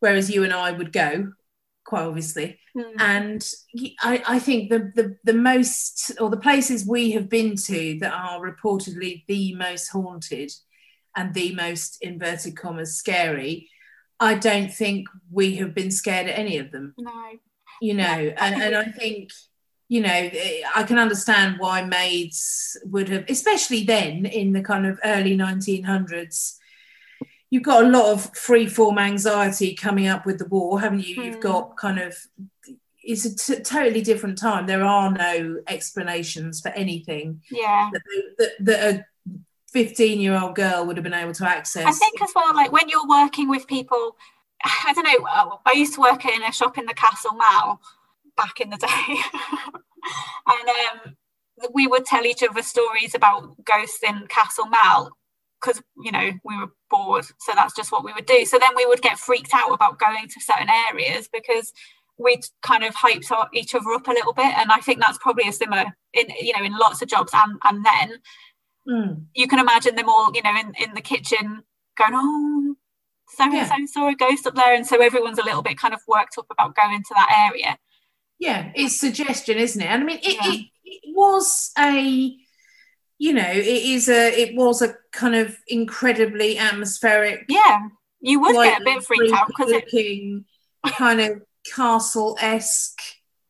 Whereas 0.00 0.30
you 0.30 0.44
and 0.44 0.52
I 0.52 0.72
would 0.72 0.92
go, 0.92 1.32
quite 1.84 2.02
obviously. 2.02 2.58
Mm. 2.76 2.94
And 2.98 3.50
I, 4.02 4.22
I 4.28 4.38
think 4.38 4.70
the, 4.70 4.92
the 4.94 5.16
the 5.24 5.32
most 5.32 6.12
or 6.20 6.30
the 6.30 6.36
places 6.36 6.86
we 6.86 7.12
have 7.12 7.28
been 7.28 7.56
to 7.56 7.98
that 8.00 8.12
are 8.12 8.40
reportedly 8.40 9.24
the 9.26 9.54
most 9.54 9.88
haunted 9.88 10.52
and 11.16 11.32
the 11.32 11.54
most 11.54 11.98
inverted 12.02 12.56
commas 12.56 12.94
scary, 12.96 13.70
I 14.20 14.34
don't 14.34 14.72
think 14.72 15.08
we 15.30 15.56
have 15.56 15.74
been 15.74 15.90
scared 15.90 16.26
at 16.28 16.38
any 16.38 16.58
of 16.58 16.70
them 16.72 16.94
no. 16.98 17.10
you 17.82 17.94
know 17.94 18.04
and, 18.04 18.62
and 18.62 18.74
i 18.74 18.84
think 18.84 19.30
you 19.88 20.00
know 20.00 20.30
i 20.74 20.82
can 20.82 20.98
understand 20.98 21.56
why 21.58 21.82
maids 21.82 22.76
would 22.84 23.08
have 23.08 23.24
especially 23.28 23.84
then 23.84 24.26
in 24.26 24.52
the 24.52 24.60
kind 24.62 24.84
of 24.86 24.98
early 25.04 25.36
1900s 25.36 26.56
you've 27.50 27.62
got 27.62 27.84
a 27.84 27.88
lot 27.88 28.12
of 28.12 28.34
free 28.36 28.66
form 28.66 28.98
anxiety 28.98 29.74
coming 29.74 30.08
up 30.08 30.26
with 30.26 30.38
the 30.38 30.46
war 30.46 30.80
haven't 30.80 31.06
you 31.06 31.22
you've 31.22 31.34
Hmm. 31.36 31.40
got 31.40 31.76
kind 31.76 31.98
of 32.00 32.16
it's 33.04 33.24
a 33.24 33.36
t- 33.36 33.62
totally 33.62 34.00
different 34.02 34.36
time 34.36 34.66
there 34.66 34.82
are 34.84 35.12
no 35.12 35.60
explanations 35.68 36.60
for 36.60 36.70
anything 36.70 37.40
Yeah. 37.50 37.90
that, 37.92 38.02
that, 38.38 38.50
that 38.60 38.94
a 38.94 39.04
15 39.72 40.20
year 40.20 40.36
old 40.36 40.56
girl 40.56 40.84
would 40.86 40.96
have 40.96 41.04
been 41.04 41.14
able 41.14 41.34
to 41.34 41.46
access 41.48 41.86
I 41.86 41.92
think 41.92 42.20
as 42.22 42.30
well, 42.34 42.52
like 42.54 42.72
when 42.72 42.88
you're 42.88 43.06
working 43.06 43.48
with 43.48 43.66
people, 43.66 44.16
I 44.64 44.92
don't 44.94 45.04
know. 45.04 45.60
I 45.66 45.72
used 45.72 45.94
to 45.94 46.00
work 46.00 46.24
in 46.24 46.42
a 46.42 46.50
shop 46.50 46.78
in 46.78 46.86
the 46.86 46.94
Castle 46.94 47.34
Mall 47.34 47.80
back 48.36 48.60
in 48.60 48.70
the 48.70 48.76
day, 48.76 48.88
and 50.46 50.68
um, 50.68 51.16
we 51.72 51.86
would 51.86 52.04
tell 52.04 52.24
each 52.26 52.42
other 52.42 52.62
stories 52.62 53.14
about 53.14 53.64
ghosts 53.64 54.02
in 54.02 54.26
Castle 54.28 54.66
Mall 54.66 55.10
because 55.60 55.82
you 56.04 56.12
know 56.12 56.30
we 56.44 56.56
were 56.58 56.70
bored, 56.90 57.24
so 57.40 57.52
that's 57.54 57.74
just 57.74 57.92
what 57.92 58.04
we 58.04 58.12
would 58.12 58.26
do. 58.26 58.44
So 58.44 58.58
then 58.58 58.70
we 58.76 58.86
would 58.86 59.02
get 59.02 59.18
freaked 59.18 59.54
out 59.54 59.72
about 59.72 59.98
going 59.98 60.28
to 60.28 60.40
certain 60.40 60.68
areas 60.90 61.28
because 61.32 61.72
we'd 62.18 62.44
kind 62.62 62.84
of 62.84 62.94
hyped 62.94 63.30
each 63.54 63.74
other 63.74 63.90
up 63.92 64.08
a 64.08 64.12
little 64.12 64.32
bit, 64.32 64.46
and 64.56 64.70
I 64.72 64.78
think 64.78 65.00
that's 65.00 65.18
probably 65.18 65.48
a 65.48 65.52
similar 65.52 65.84
in 66.14 66.26
you 66.40 66.56
know 66.56 66.64
in 66.64 66.76
lots 66.78 67.02
of 67.02 67.08
jobs 67.08 67.32
and 67.34 67.58
and 67.64 67.84
then 67.84 68.18
Mm. 68.88 69.24
you 69.34 69.48
can 69.48 69.58
imagine 69.58 69.96
them 69.96 70.08
all, 70.08 70.30
you 70.34 70.42
know, 70.42 70.56
in, 70.56 70.72
in 70.78 70.94
the 70.94 71.00
kitchen 71.00 71.62
going, 71.98 72.12
oh, 72.14 72.76
so 73.28 73.44
and 73.44 73.88
so 73.88 74.00
saw 74.00 74.08
a 74.08 74.14
ghost 74.14 74.46
up 74.46 74.54
there. 74.54 74.74
And 74.74 74.86
so 74.86 75.02
everyone's 75.02 75.38
a 75.38 75.44
little 75.44 75.62
bit 75.62 75.78
kind 75.78 75.92
of 75.94 76.00
worked 76.06 76.38
up 76.38 76.46
about 76.50 76.76
going 76.76 77.02
to 77.02 77.14
that 77.16 77.50
area. 77.52 77.76
Yeah 78.38 78.70
it's 78.74 78.98
suggestion 79.00 79.56
isn't 79.58 79.80
it 79.82 79.86
and 79.86 80.02
i 80.02 80.06
mean 80.06 80.18
it, 80.22 80.34
Yeah. 80.34 80.52
it, 80.52 80.66
it 80.84 81.16
was 81.16 81.72
a 81.78 82.36
you 83.18 83.32
know 83.32 83.50
it 83.50 83.66
is 83.66 84.08
a 84.08 84.28
it 84.40 84.54
was 84.54 84.82
a 84.82 84.94
kind 85.12 85.34
of 85.34 85.56
incredibly 85.68 86.58
atmospheric 86.58 87.44
Yeah, 87.48 87.88
you 88.20 88.40
would 88.40 88.54
get 88.54 88.82
a 88.82 88.84
bit 88.84 89.02
freaked 89.04 89.32
out 89.34 89.46
because 89.48 89.70
it, 89.70 89.84
looking 89.92 90.44
kind 90.98 91.20
of 91.20 91.42
castle-esque 91.74 93.00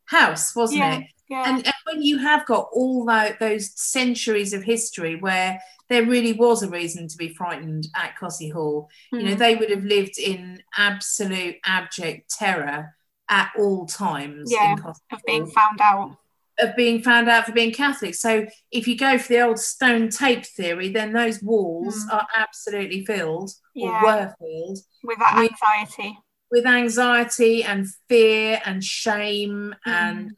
house 0.07 0.55
wasn't 0.55 0.79
yeah, 0.79 0.99
it 0.99 1.05
yeah, 1.29 1.43
and, 1.49 1.67
and 1.67 1.75
when 1.91 2.03
you 2.03 2.19
have 2.19 2.47
got 2.47 2.69
all 2.73 3.05
that, 3.07 3.41
those 3.41 3.73
centuries 3.75 4.53
of 4.53 4.63
history 4.63 5.17
where 5.17 5.61
there 5.89 6.05
really 6.05 6.33
was 6.33 6.63
a 6.63 6.71
reason 6.71 7.09
to 7.09 7.17
be 7.17 7.29
frightened 7.35 7.89
at 7.97 8.17
Cossey 8.17 8.49
Hall, 8.49 8.89
you 9.13 9.23
know, 9.25 9.35
Mm. 9.35 9.39
they 9.39 9.57
would 9.57 9.71
have 9.71 9.83
lived 9.85 10.19
in 10.21 10.63
absolute 10.77 11.57
abject 11.65 12.31
terror 12.31 12.95
at 13.29 13.51
all 13.59 13.87
times. 13.87 14.51
Yeah, 14.53 14.77
of 14.85 15.21
being 15.27 15.47
found 15.47 15.81
out. 15.81 16.17
Of 16.59 16.75
being 16.75 17.03
found 17.03 17.29
out 17.29 17.45
for 17.45 17.53
being 17.53 17.73
Catholic. 17.73 18.15
So 18.15 18.47
if 18.71 18.89
you 18.89 18.97
go 18.97 19.19
for 19.19 19.29
the 19.29 19.43
old 19.43 19.59
stone 19.59 20.09
tape 20.09 20.47
theory, 20.47 20.89
then 20.89 21.13
those 21.13 21.43
walls 21.43 22.07
mm. 22.07 22.13
are 22.15 22.27
absolutely 22.35 23.05
filled 23.05 23.51
yeah. 23.75 23.89
or 23.89 24.03
were 24.03 24.35
filled 24.39 24.79
with 25.05 25.19
anxiety. 25.21 26.19
With, 26.51 26.65
with 26.65 26.67
anxiety 26.67 27.63
and 27.63 27.87
fear 28.09 28.63
and 28.65 28.83
shame 28.83 29.75
mm. 29.87 29.93
and 29.93 30.33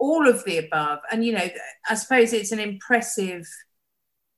all 0.00 0.26
of 0.26 0.44
the 0.44 0.58
above. 0.58 0.98
And 1.12 1.24
you 1.24 1.34
know, 1.34 1.48
I 1.88 1.94
suppose 1.94 2.32
it's 2.32 2.50
an 2.50 2.58
impressive 2.58 3.46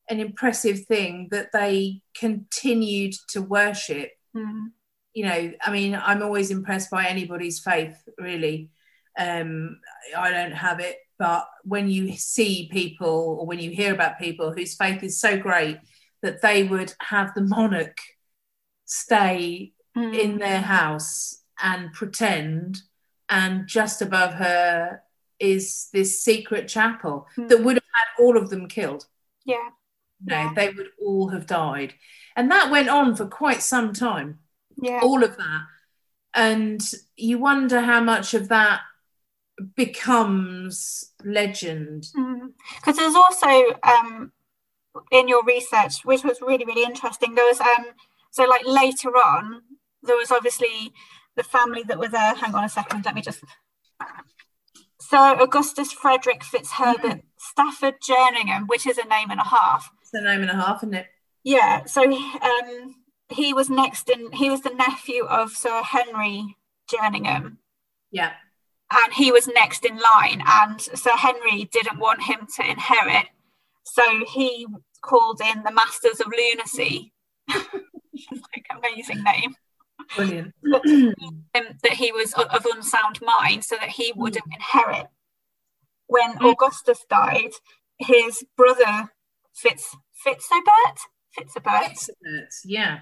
an 0.09 0.21
impressive 0.21 0.85
thing 0.85 1.29
that 1.31 1.53
they 1.53 2.03
continued 2.15 3.15
to 3.29 3.41
worship. 3.41 4.11
Mm. 4.37 4.73
You 5.15 5.27
know, 5.27 5.53
I 5.61 5.71
mean, 5.71 5.95
I'm 5.95 6.23
always 6.23 6.51
impressed 6.51 6.91
by 6.91 7.07
anybody's 7.07 7.61
faith, 7.61 7.97
really. 8.19 8.71
Um, 9.19 9.81
I 10.17 10.31
don't 10.31 10.53
have 10.53 10.81
it, 10.81 10.97
but 11.19 11.47
when 11.65 11.89
you 11.89 12.17
see 12.17 12.69
people 12.73 13.37
or 13.39 13.47
when 13.47 13.59
you 13.59 13.71
hear 13.71 13.93
about 13.93 14.19
people 14.19 14.53
whose 14.53 14.75
faith 14.75 15.03
is 15.03 15.21
so 15.21 15.39
great 15.39 15.79
that 16.23 16.41
they 16.41 16.63
would 16.63 16.95
have 17.01 17.35
the 17.35 17.43
monarch 17.43 17.99
stay 18.87 19.73
mm. 19.97 20.19
in 20.19 20.39
their 20.39 20.63
house 20.63 21.43
and 21.63 21.93
pretend, 21.93 22.81
and 23.29 23.67
just 23.67 24.01
above 24.01 24.35
her 24.35 25.03
is 25.39 25.89
this 25.93 26.25
secret 26.25 26.69
chapel 26.69 27.27
mm. 27.37 27.49
that 27.49 27.63
would 27.63 27.77
have 27.77 27.83
had 27.83 28.23
all 28.23 28.39
of 28.39 28.49
them 28.49 28.67
killed. 28.67 29.07
Yeah 29.45 29.69
no, 30.25 30.37
yeah. 30.37 30.53
they 30.55 30.71
would 30.71 30.89
all 31.01 31.29
have 31.29 31.47
died. 31.47 31.95
And 32.37 32.51
that 32.51 32.71
went 32.71 32.89
on 32.89 33.17
for 33.17 33.27
quite 33.27 33.63
some 33.63 33.93
time. 33.93 34.39
Yeah. 34.83 35.01
All 35.03 35.25
of 35.25 35.37
that. 35.37 35.63
And 36.35 36.83
you 37.17 37.39
wonder 37.39 37.81
how 37.81 38.03
much 38.03 38.35
of 38.35 38.49
that 38.49 38.81
becomes 39.77 41.13
legend. 41.25 42.09
Because 42.13 42.97
mm. 42.97 42.99
there's 42.99 43.15
also 43.15 43.49
um, 43.83 44.33
in 45.11 45.29
your 45.29 45.45
research, 45.45 46.05
which 46.05 46.25
was 46.25 46.41
really, 46.41 46.65
really 46.65 46.85
interesting, 46.85 47.35
there 47.35 47.45
was 47.45 47.61
um 47.61 47.87
so 48.31 48.45
like 48.45 48.63
later 48.67 49.11
on, 49.11 49.63
there 50.03 50.17
was 50.17 50.31
obviously 50.31 50.93
the 51.37 51.43
family 51.43 51.83
that 51.85 51.99
were 51.99 52.09
there. 52.09 52.35
Hang 52.35 52.55
on 52.55 52.65
a 52.65 52.69
second, 52.69 53.05
let 53.05 53.15
me 53.15 53.23
just 53.23 53.43
so 54.99 55.19
Augustus 55.39 55.93
Frederick 55.93 56.43
Fitzherbert 56.43 57.21
mm. 57.21 57.23
Stafford 57.37 57.97
Jerningham, 58.01 58.67
which 58.67 58.87
is 58.87 58.99
a 58.99 59.07
name 59.07 59.31
and 59.31 59.41
a 59.41 59.45
half, 59.45 59.91
It's 60.01 60.15
a 60.15 60.23
name 60.23 60.41
and 60.41 60.51
a 60.51 60.55
half, 60.55 60.79
isn't 60.79 60.95
it? 60.95 61.07
Yeah. 61.45 61.85
So 61.85 62.03
um, 62.05 62.95
he 63.33 63.53
was 63.53 63.69
next 63.71 64.09
in. 64.09 64.33
He 64.33 64.51
was 64.51 64.63
the 64.63 64.71
nephew 64.71 65.25
of 65.25 65.53
Sir 65.53 65.83
Henry 65.83 66.57
Jerningham. 66.91 67.57
Yeah. 68.11 68.33
And 68.91 69.13
he 69.13 69.33
was 69.33 69.49
next 69.49 69.85
in 69.85 69.99
line, 69.99 70.43
and 70.47 70.81
Sir 70.81 71.17
Henry 71.17 71.65
didn't 71.73 71.99
want 71.99 72.25
him 72.25 72.47
to 72.57 72.71
inherit, 72.71 73.27
so 73.85 74.03
he 74.27 74.67
called 75.01 75.41
in 75.41 75.63
the 75.63 75.73
Masters 75.73 76.21
of 76.21 76.27
Lunacy. 76.27 77.13
like 77.49 78.67
amazing 78.77 79.23
name. 79.23 79.55
Brilliant. 80.15 80.55
that 80.63 81.93
he 81.93 82.13
was 82.13 82.35
of 82.35 82.67
unsound 82.67 83.21
mind, 83.23 83.65
so 83.65 83.77
that 83.77 83.91
he 83.91 84.13
wouldn't 84.15 84.45
mm. 84.45 84.55
inherit. 84.55 85.07
When 86.07 86.35
mm. 86.35 86.53
Augustus 86.53 87.05
died, 87.09 87.53
his 87.99 88.45
brother 88.57 89.11
Fitz 89.55 89.97
Fitzobert 90.25 90.99
Fitzobert 91.37 91.97
Fitzobert, 91.97 92.47
yeah, 92.65 93.01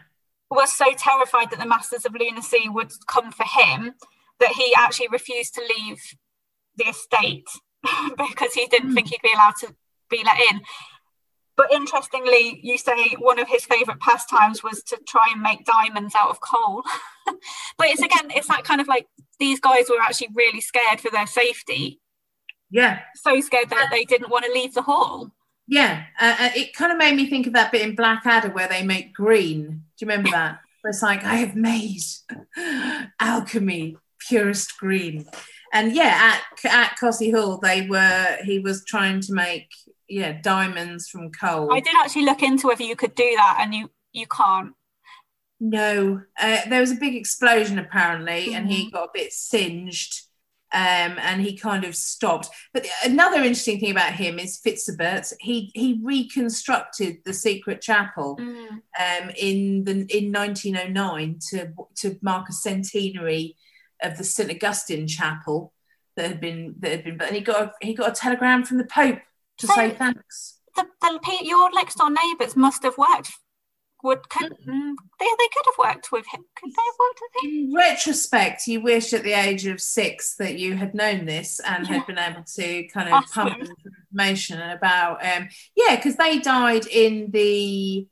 was 0.50 0.72
so 0.72 0.86
terrified 0.96 1.50
that 1.50 1.60
the 1.60 1.66
Masters 1.66 2.04
of 2.04 2.14
Lunacy 2.14 2.68
would 2.68 2.92
come 3.06 3.30
for 3.30 3.44
him 3.44 3.94
that 4.40 4.52
he 4.52 4.74
actually 4.76 5.08
refused 5.08 5.54
to 5.54 5.62
leave 5.78 6.00
the 6.76 6.84
estate 6.84 7.48
because 8.16 8.54
he 8.54 8.66
didn't 8.66 8.90
mm. 8.90 8.94
think 8.94 9.08
he'd 9.08 9.22
be 9.22 9.32
allowed 9.32 9.54
to 9.60 9.74
be 10.08 10.22
let 10.24 10.40
in. 10.50 10.60
But 11.56 11.72
interestingly, 11.72 12.58
you 12.62 12.78
say 12.78 13.16
one 13.18 13.38
of 13.38 13.48
his 13.48 13.64
favourite 13.64 14.00
pastimes 14.00 14.62
was 14.62 14.82
to 14.84 14.98
try 15.06 15.28
and 15.32 15.42
make 15.42 15.66
diamonds 15.66 16.14
out 16.14 16.30
of 16.30 16.40
coal. 16.40 16.82
but 17.26 17.88
it's 17.88 18.00
again, 18.00 18.30
it's 18.34 18.48
that 18.48 18.64
kind 18.64 18.80
of 18.80 18.88
like 18.88 19.06
these 19.38 19.60
guys 19.60 19.90
were 19.90 20.00
actually 20.00 20.30
really 20.34 20.60
scared 20.62 21.00
for 21.00 21.10
their 21.10 21.26
safety. 21.26 22.00
Yeah. 22.70 23.00
So 23.14 23.40
scared 23.40 23.68
that 23.70 23.88
they 23.90 24.04
didn't 24.04 24.30
want 24.30 24.46
to 24.46 24.52
leave 24.52 24.74
the 24.74 24.82
hall. 24.82 25.32
Yeah, 25.70 26.02
uh, 26.20 26.36
uh, 26.36 26.50
it 26.56 26.74
kind 26.74 26.90
of 26.90 26.98
made 26.98 27.14
me 27.14 27.30
think 27.30 27.46
of 27.46 27.52
that 27.52 27.70
bit 27.70 27.82
in 27.82 27.94
Blackadder 27.94 28.50
where 28.50 28.66
they 28.66 28.82
make 28.82 29.14
green. 29.14 29.84
Do 29.96 30.04
you 30.04 30.08
remember 30.08 30.32
that? 30.32 30.58
Where 30.80 30.90
it's 30.90 31.00
like, 31.00 31.22
I 31.22 31.36
have 31.36 31.54
made 31.54 32.02
alchemy 33.20 33.96
purest 34.18 34.76
green. 34.78 35.26
And 35.72 35.94
yeah, 35.94 36.40
at, 36.64 36.64
at 36.68 36.96
Cossey 36.98 37.30
Hall, 37.30 37.58
they 37.58 37.86
were, 37.86 38.38
he 38.42 38.58
was 38.58 38.84
trying 38.84 39.20
to 39.20 39.32
make, 39.32 39.68
yeah, 40.08 40.40
diamonds 40.42 41.08
from 41.08 41.30
coal. 41.30 41.72
I 41.72 41.78
did 41.78 41.94
actually 41.96 42.24
look 42.24 42.42
into 42.42 42.66
whether 42.66 42.82
you 42.82 42.96
could 42.96 43.14
do 43.14 43.32
that 43.36 43.58
and 43.60 43.72
you, 43.72 43.92
you 44.12 44.26
can't. 44.26 44.72
No, 45.60 46.22
uh, 46.40 46.58
there 46.68 46.80
was 46.80 46.90
a 46.90 46.96
big 46.96 47.14
explosion 47.14 47.78
apparently, 47.78 48.46
mm-hmm. 48.46 48.56
and 48.56 48.68
he 48.68 48.86
mm-hmm. 48.86 48.96
got 48.96 49.04
a 49.04 49.10
bit 49.14 49.32
singed 49.32 50.22
um, 50.72 51.18
and 51.18 51.40
he 51.40 51.56
kind 51.56 51.84
of 51.84 51.96
stopped. 51.96 52.48
But 52.72 52.86
another 53.04 53.38
interesting 53.38 53.80
thing 53.80 53.90
about 53.90 54.12
him 54.12 54.38
is 54.38 54.60
Fitzherbert. 54.64 55.32
He 55.40 55.72
he 55.74 56.00
reconstructed 56.02 57.18
the 57.24 57.32
secret 57.32 57.80
chapel 57.80 58.36
mm. 58.40 58.68
um, 58.68 59.30
in 59.36 59.84
the 59.84 60.06
in 60.16 60.32
1909 60.32 61.38
to 61.50 61.72
to 61.96 62.18
mark 62.22 62.48
a 62.48 62.52
centenary 62.52 63.56
of 64.02 64.16
the 64.16 64.24
St 64.24 64.50
Augustine 64.50 65.06
Chapel 65.06 65.72
that 66.16 66.28
had 66.28 66.40
been 66.40 66.74
that 66.78 66.90
had 66.92 67.04
been. 67.04 67.16
But 67.16 67.32
he 67.32 67.40
got 67.40 67.62
a, 67.62 67.72
he 67.80 67.94
got 67.94 68.10
a 68.10 68.14
telegram 68.14 68.64
from 68.64 68.78
the 68.78 68.84
Pope 68.84 69.20
to 69.58 69.66
so 69.66 69.74
say 69.74 69.90
thanks. 69.90 70.58
The, 70.76 70.86
the, 71.00 71.38
your 71.42 71.70
next 71.72 71.96
door 71.96 72.10
neighbours 72.10 72.54
must 72.54 72.84
have 72.84 72.96
worked 72.96 73.32
would 74.02 74.28
could 74.28 74.52
mm, 74.52 74.94
they, 75.18 75.26
they 75.26 75.48
could 75.52 75.66
have 75.66 75.78
worked 75.78 76.12
with 76.12 76.26
him 76.32 76.44
could 76.56 76.70
they 76.70 76.82
have 76.86 76.94
worked 76.98 77.20
with 77.20 77.44
him 77.44 77.50
in 77.50 77.74
retrospect 77.74 78.66
you 78.66 78.80
wish 78.80 79.12
at 79.12 79.22
the 79.22 79.32
age 79.32 79.66
of 79.66 79.80
six 79.80 80.36
that 80.36 80.58
you 80.58 80.76
had 80.76 80.94
known 80.94 81.26
this 81.26 81.60
and 81.60 81.86
yeah. 81.86 81.94
had 81.94 82.06
been 82.06 82.18
able 82.18 82.42
to 82.42 82.84
kind 82.88 83.08
of 83.08 83.14
Ask 83.14 83.34
pump 83.34 83.56
information 83.58 84.60
about 84.60 85.24
um 85.24 85.48
yeah 85.76 85.96
because 85.96 86.16
they 86.16 86.38
died 86.38 86.86
in 86.86 87.30
the 87.30 88.06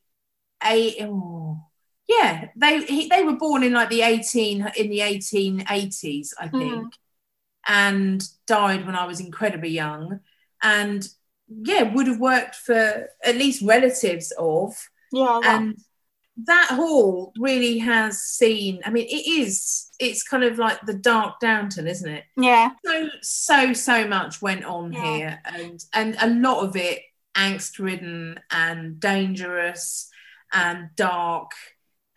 eight 0.64 0.96
oh, 1.01 1.61
yeah 2.09 2.48
they 2.57 2.85
he, 2.85 3.09
they 3.09 3.22
were 3.22 3.37
born 3.37 3.62
in 3.62 3.72
like 3.72 3.90
the 3.90 4.03
18 4.03 4.72
in 4.77 4.90
the 4.90 5.01
1880s 5.01 6.29
i 6.38 6.48
think 6.48 6.85
mm. 6.85 6.90
and 7.66 8.24
died 8.46 8.85
when 8.87 8.96
i 8.96 9.07
was 9.07 9.20
incredibly 9.20 9.70
young 9.70 10.20
and 10.62 11.09
yeah 11.48 11.83
would 11.83 12.07
have 12.07 12.20
worked 12.20 12.57
for 12.57 13.09
at 13.24 13.37
least 13.37 13.62
relatives 13.62 14.33
of 14.38 14.77
yeah. 15.12 15.40
And 15.44 15.77
that 16.44 16.68
hall 16.71 17.33
really 17.38 17.79
has 17.79 18.21
seen, 18.21 18.81
I 18.85 18.90
mean, 18.90 19.07
it 19.07 19.29
is, 19.29 19.90
it's 19.99 20.23
kind 20.23 20.44
of 20.44 20.59
like 20.59 20.81
the 20.87 20.94
dark 20.94 21.40
Downton, 21.40 21.88
isn't 21.88 22.09
it? 22.09 22.25
Yeah. 22.37 22.71
So, 22.85 23.09
so, 23.23 23.73
so 23.73 24.07
much 24.07 24.40
went 24.40 24.64
on 24.64 24.92
yeah. 24.92 25.16
here 25.16 25.40
and, 25.44 25.85
and 25.92 26.16
a 26.21 26.29
lot 26.29 26.64
of 26.64 26.77
it 26.77 27.03
angst 27.37 27.79
ridden 27.79 28.38
and 28.51 29.01
dangerous 29.01 30.09
and 30.53 30.90
dark. 30.97 31.51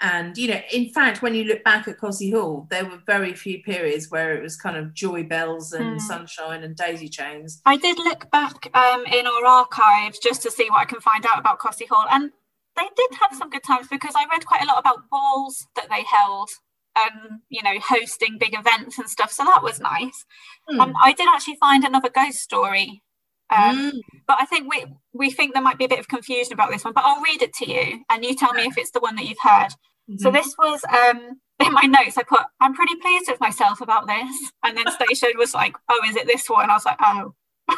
And, 0.04 0.36
you 0.36 0.48
know, 0.48 0.60
in 0.72 0.90
fact, 0.90 1.22
when 1.22 1.36
you 1.36 1.44
look 1.44 1.64
back 1.64 1.88
at 1.88 2.00
Cossey 2.00 2.32
Hall, 2.32 2.68
there 2.72 2.86
were 2.86 3.00
very 3.06 3.36
few 3.36 3.62
periods 3.62 4.10
where 4.10 4.36
it 4.36 4.42
was 4.42 4.56
kind 4.56 4.76
of 4.76 4.96
joy 4.96 5.24
bells 5.24 5.74
and 5.74 5.98
mm. 5.98 6.02
sunshine 6.02 6.64
and 6.64 6.76
daisy 6.76 7.08
chains. 7.08 7.62
I 7.68 7.78
did 7.78 8.00
look 8.00 8.30
back 8.32 8.76
um, 8.76 9.06
in 9.06 9.28
our 9.28 9.46
archives 9.46 10.18
just 10.18 10.42
to 10.42 10.50
see 10.50 10.68
what 10.72 10.80
I 10.80 10.86
can 10.86 11.00
find 11.02 11.24
out 11.28 11.40
about 11.40 11.60
Cossey 11.60 11.86
Hall. 11.86 12.06
And 12.10 12.32
they 12.76 12.88
did 12.96 13.18
have 13.22 13.38
some 13.38 13.50
good 13.50 13.64
times 13.64 13.88
because 13.90 14.16
I 14.16 14.26
read 14.32 14.46
quite 14.46 14.64
a 14.64 14.68
lot 14.68 14.80
about 14.80 15.10
balls 15.10 15.68
that 15.76 15.90
they 15.90 16.04
held 16.04 16.50
um, 16.96 17.42
you 17.50 17.62
know, 17.64 17.80
hosting 17.80 18.38
big 18.38 18.54
events 18.54 19.00
and 19.00 19.10
stuff. 19.10 19.32
So 19.32 19.44
that 19.46 19.64
was 19.64 19.80
nice. 19.80 20.26
Mm. 20.70 20.80
Um, 20.80 20.94
I 21.02 21.14
did 21.14 21.28
actually 21.34 21.56
find 21.56 21.84
another 21.84 22.10
ghost 22.10 22.40
story. 22.40 23.04
Um, 23.50 23.92
mm. 23.92 24.00
But 24.28 24.38
I 24.40 24.46
think 24.46 24.72
we 24.72 24.86
we 25.14 25.30
think 25.30 25.54
there 25.54 25.64
might 25.64 25.78
be 25.78 25.86
a 25.86 25.90
bit 25.90 26.00
of 26.00 26.08
confusion 26.08 26.54
about 26.54 26.72
this 26.72 26.84
one. 26.84 26.94
But 26.94 27.04
I'll 27.06 27.22
read 27.22 27.42
it 27.42 27.54
to 27.56 27.70
you, 27.70 28.04
and 28.10 28.24
you 28.24 28.36
tell 28.36 28.54
me 28.54 28.64
if 28.64 28.78
it's 28.78 28.92
the 28.92 29.00
one 29.00 29.16
that 29.18 29.26
you've 29.26 29.38
heard. 29.42 29.70
Mm-hmm. 30.10 30.18
So 30.18 30.32
this 30.32 30.56
was 30.58 30.82
um, 30.86 31.40
in 31.66 31.74
my 31.74 31.84
notes. 31.84 32.18
I 32.18 32.24
put, 32.24 32.42
"I'm 32.60 32.74
pretty 32.74 32.96
pleased 32.96 33.30
with 33.30 33.42
myself 33.42 33.82
about 33.82 34.08
this," 34.08 34.52
and 34.64 34.78
then 34.78 34.86
Stacia 34.92 35.28
was 35.38 35.54
like, 35.54 35.76
"Oh, 35.90 36.02
is 36.08 36.16
it 36.16 36.28
this 36.28 36.50
one?" 36.50 36.70
I 36.70 36.74
was 36.74 36.86
like, 36.86 37.00
"Oh, 37.02 37.34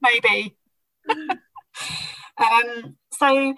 maybe." 0.00 0.56
um, 2.38 2.96
so 3.12 3.54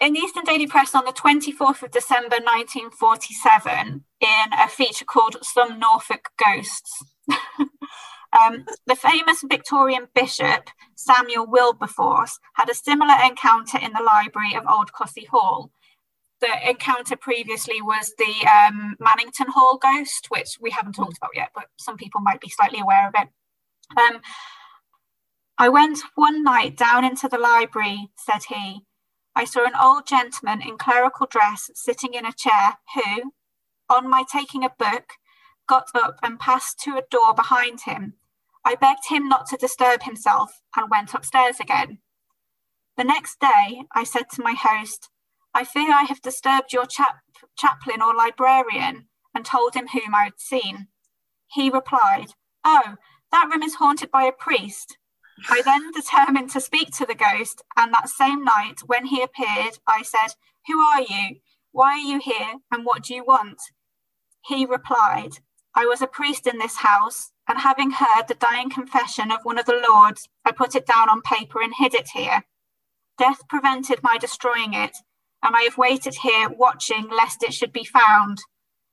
in 0.00 0.14
the 0.14 0.20
Eastern 0.20 0.44
Daily 0.44 0.66
Press 0.66 0.94
on 0.94 1.04
the 1.04 1.12
24th 1.12 1.82
of 1.82 1.90
December 1.90 2.36
1947 2.36 4.04
in 4.20 4.52
a 4.52 4.68
feature 4.68 5.04
called 5.04 5.36
Some 5.42 5.78
Norfolk 5.78 6.30
Ghosts. 6.42 7.04
um, 7.60 8.64
the 8.86 8.96
famous 8.96 9.44
Victorian 9.46 10.08
bishop 10.14 10.70
Samuel 10.96 11.46
Wilberforce 11.46 12.38
had 12.54 12.70
a 12.70 12.74
similar 12.74 13.14
encounter 13.24 13.78
in 13.78 13.92
the 13.92 14.02
library 14.02 14.54
of 14.54 14.64
Old 14.68 14.92
Cossey 14.92 15.26
Hall. 15.30 15.70
the 16.40 16.70
encounter 16.70 17.16
previously 17.16 17.82
was 17.82 18.14
the 18.16 18.48
um, 18.48 18.96
Mannington 18.98 19.48
Hall 19.48 19.76
ghost, 19.76 20.26
which 20.30 20.56
we 20.58 20.70
haven't 20.70 20.94
talked 20.94 21.18
about 21.18 21.36
yet, 21.36 21.50
but 21.54 21.66
some 21.78 21.98
people 21.98 22.22
might 22.22 22.40
be 22.40 22.48
slightly 22.48 22.80
aware 22.80 23.06
of 23.08 23.14
it. 23.14 23.28
Um, 24.00 24.22
I 25.58 25.68
went 25.68 25.98
one 26.14 26.42
night 26.42 26.78
down 26.78 27.04
into 27.04 27.28
the 27.28 27.36
library, 27.36 28.08
said 28.16 28.44
he. 28.48 28.86
I 29.40 29.44
saw 29.44 29.64
an 29.64 29.72
old 29.74 30.06
gentleman 30.06 30.60
in 30.60 30.76
clerical 30.76 31.24
dress 31.24 31.70
sitting 31.74 32.12
in 32.12 32.26
a 32.26 32.32
chair 32.32 32.76
who, 32.94 33.32
on 33.88 34.06
my 34.06 34.22
taking 34.30 34.66
a 34.66 34.74
book, 34.78 35.14
got 35.66 35.86
up 35.94 36.18
and 36.22 36.38
passed 36.38 36.78
to 36.80 36.98
a 36.98 37.04
door 37.10 37.32
behind 37.32 37.80
him. 37.86 38.18
I 38.66 38.74
begged 38.74 39.08
him 39.08 39.30
not 39.30 39.46
to 39.46 39.56
disturb 39.56 40.02
himself 40.02 40.60
and 40.76 40.90
went 40.90 41.14
upstairs 41.14 41.58
again. 41.58 42.00
The 42.98 43.04
next 43.04 43.40
day, 43.40 43.84
I 43.94 44.04
said 44.04 44.28
to 44.34 44.42
my 44.42 44.52
host, 44.52 45.08
I 45.54 45.64
fear 45.64 45.90
I 45.90 46.02
have 46.02 46.20
disturbed 46.20 46.74
your 46.74 46.84
chap- 46.84 47.22
chaplain 47.56 48.02
or 48.02 48.14
librarian, 48.14 49.08
and 49.34 49.46
told 49.46 49.72
him 49.72 49.88
whom 49.88 50.14
I 50.14 50.24
had 50.24 50.38
seen. 50.38 50.88
He 51.46 51.70
replied, 51.70 52.34
Oh, 52.62 52.96
that 53.32 53.48
room 53.50 53.62
is 53.62 53.76
haunted 53.76 54.10
by 54.10 54.24
a 54.24 54.32
priest. 54.32 54.98
I 55.48 55.62
then 55.62 55.90
determined 55.92 56.50
to 56.50 56.60
speak 56.60 56.90
to 56.96 57.06
the 57.06 57.14
ghost, 57.14 57.62
and 57.76 57.92
that 57.92 58.08
same 58.08 58.44
night, 58.44 58.80
when 58.86 59.06
he 59.06 59.22
appeared, 59.22 59.78
I 59.86 60.02
said, 60.02 60.34
Who 60.66 60.78
are 60.80 61.00
you? 61.00 61.36
Why 61.72 61.92
are 61.92 61.98
you 61.98 62.20
here? 62.20 62.56
And 62.70 62.84
what 62.84 63.04
do 63.04 63.14
you 63.14 63.24
want? 63.24 63.60
He 64.44 64.66
replied, 64.66 65.38
I 65.74 65.86
was 65.86 66.02
a 66.02 66.06
priest 66.06 66.46
in 66.46 66.58
this 66.58 66.76
house, 66.76 67.32
and 67.48 67.58
having 67.58 67.92
heard 67.92 68.26
the 68.26 68.34
dying 68.34 68.70
confession 68.70 69.30
of 69.30 69.40
one 69.44 69.58
of 69.58 69.66
the 69.66 69.80
lords, 69.88 70.28
I 70.44 70.52
put 70.52 70.74
it 70.74 70.86
down 70.86 71.08
on 71.08 71.22
paper 71.22 71.60
and 71.62 71.72
hid 71.76 71.94
it 71.94 72.08
here. 72.12 72.44
Death 73.18 73.46
prevented 73.48 74.02
my 74.02 74.18
destroying 74.18 74.74
it, 74.74 74.96
and 75.42 75.54
I 75.54 75.62
have 75.62 75.78
waited 75.78 76.16
here 76.16 76.48
watching 76.48 77.08
lest 77.08 77.42
it 77.42 77.54
should 77.54 77.72
be 77.72 77.84
found. 77.84 78.38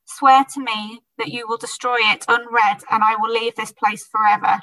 Swear 0.05 0.45
to 0.53 0.61
me 0.61 1.01
that 1.17 1.29
you 1.29 1.47
will 1.47 1.57
destroy 1.57 1.97
it 1.99 2.25
unread, 2.27 2.83
and 2.89 3.03
I 3.03 3.15
will 3.15 3.31
leave 3.31 3.55
this 3.55 3.71
place 3.71 4.05
forever. 4.05 4.61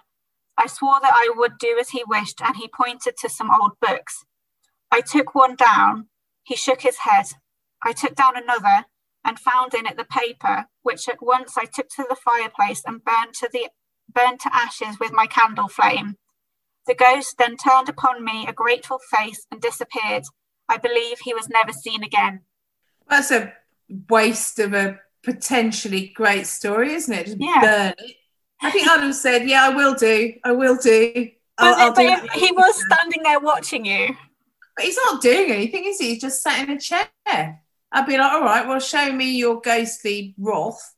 I 0.56 0.66
swore 0.66 1.00
that 1.02 1.12
I 1.12 1.32
would 1.36 1.58
do 1.58 1.76
as 1.80 1.90
he 1.90 2.04
wished, 2.06 2.40
and 2.40 2.56
he 2.56 2.68
pointed 2.68 3.16
to 3.18 3.28
some 3.28 3.50
old 3.50 3.72
books. 3.80 4.24
I 4.90 5.00
took 5.00 5.34
one 5.34 5.56
down. 5.56 6.08
He 6.44 6.56
shook 6.56 6.82
his 6.82 6.98
head. 6.98 7.26
I 7.82 7.92
took 7.92 8.14
down 8.14 8.36
another 8.36 8.86
and 9.24 9.38
found 9.38 9.74
in 9.74 9.86
it 9.86 9.96
the 9.96 10.04
paper, 10.04 10.66
which 10.82 11.08
at 11.08 11.22
once 11.22 11.56
I 11.56 11.64
took 11.64 11.88
to 11.90 12.04
the 12.08 12.16
fireplace 12.16 12.82
and 12.86 13.04
burned 13.04 13.34
to 13.34 13.48
the 13.52 13.70
burned 14.12 14.40
to 14.40 14.54
ashes 14.54 14.98
with 15.00 15.12
my 15.12 15.26
candle 15.26 15.68
flame. 15.68 16.16
The 16.86 16.94
ghost 16.94 17.36
then 17.38 17.56
turned 17.56 17.88
upon 17.88 18.24
me 18.24 18.46
a 18.46 18.52
grateful 18.52 19.00
face 19.10 19.46
and 19.50 19.60
disappeared. 19.60 20.24
I 20.68 20.76
believe 20.76 21.18
he 21.20 21.34
was 21.34 21.48
never 21.48 21.72
seen 21.72 22.04
again. 22.04 22.42
That's 23.08 23.30
a 23.30 23.54
waste 24.08 24.58
of 24.58 24.74
a 24.74 25.00
potentially 25.22 26.08
great 26.08 26.46
story, 26.46 26.92
isn't 26.92 27.12
it? 27.12 27.26
Just 27.26 27.38
Yeah. 27.40 27.60
burn 27.60 27.94
it. 27.98 28.16
I 28.62 28.70
think 28.70 28.88
I'd 28.88 29.14
said, 29.14 29.48
"Yeah, 29.48 29.64
I 29.66 29.68
will 29.70 29.94
do. 29.94 30.34
I 30.44 30.52
will 30.52 30.76
do." 30.76 31.30
I'll- 31.58 31.92
But, 31.94 31.98
I'll 32.00 32.20
do 32.22 32.28
he 32.38 32.50
was 32.52 32.82
standing 32.86 33.22
there 33.22 33.40
watching 33.40 33.84
you. 33.84 34.16
But 34.76 34.86
he's 34.86 34.96
not 35.06 35.22
doing 35.22 35.50
anything, 35.52 35.84
is 35.84 35.98
he? 36.00 36.10
He's 36.14 36.20
just 36.22 36.42
sat 36.42 36.68
in 36.68 36.74
a 36.76 36.80
chair. 36.80 37.08
I'd 37.92 38.06
be 38.06 38.18
like, 38.18 38.32
all 38.32 38.42
right, 38.42 38.66
well, 38.66 38.80
show 38.80 39.12
me 39.12 39.30
your 39.36 39.60
ghostly 39.60 40.34
wrath 40.36 40.94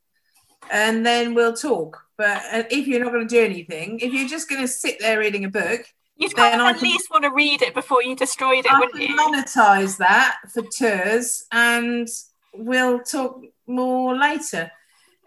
and 0.71 1.05
then 1.05 1.35
we'll 1.35 1.53
talk. 1.53 2.01
But 2.17 2.41
uh, 2.51 2.63
if 2.71 2.87
you're 2.87 3.03
not 3.03 3.13
going 3.13 3.27
to 3.27 3.35
do 3.35 3.43
anything, 3.45 3.99
if 3.99 4.11
you're 4.13 4.27
just 4.27 4.49
going 4.49 4.61
to 4.61 4.67
sit 4.67 4.97
there 4.99 5.19
reading 5.19 5.45
a 5.45 5.49
book, 5.49 5.85
You'd 6.15 6.31
Then 6.35 6.53
kind 6.53 6.61
of 6.61 6.65
I 6.65 6.69
at 6.71 6.79
can- 6.79 6.89
least 6.89 7.11
want 7.11 7.23
to 7.25 7.29
read 7.29 7.61
it 7.61 7.75
before 7.75 8.01
you 8.01 8.15
destroyed 8.15 8.65
it, 8.65 8.71
I 8.71 8.79
wouldn't 8.79 8.99
you? 8.99 9.15
monetize 9.15 9.97
that 9.97 10.37
for 10.51 10.63
tours 10.63 11.45
and 11.51 12.07
we'll 12.55 13.01
talk 13.01 13.39
more 13.67 14.15
later. 14.17 14.71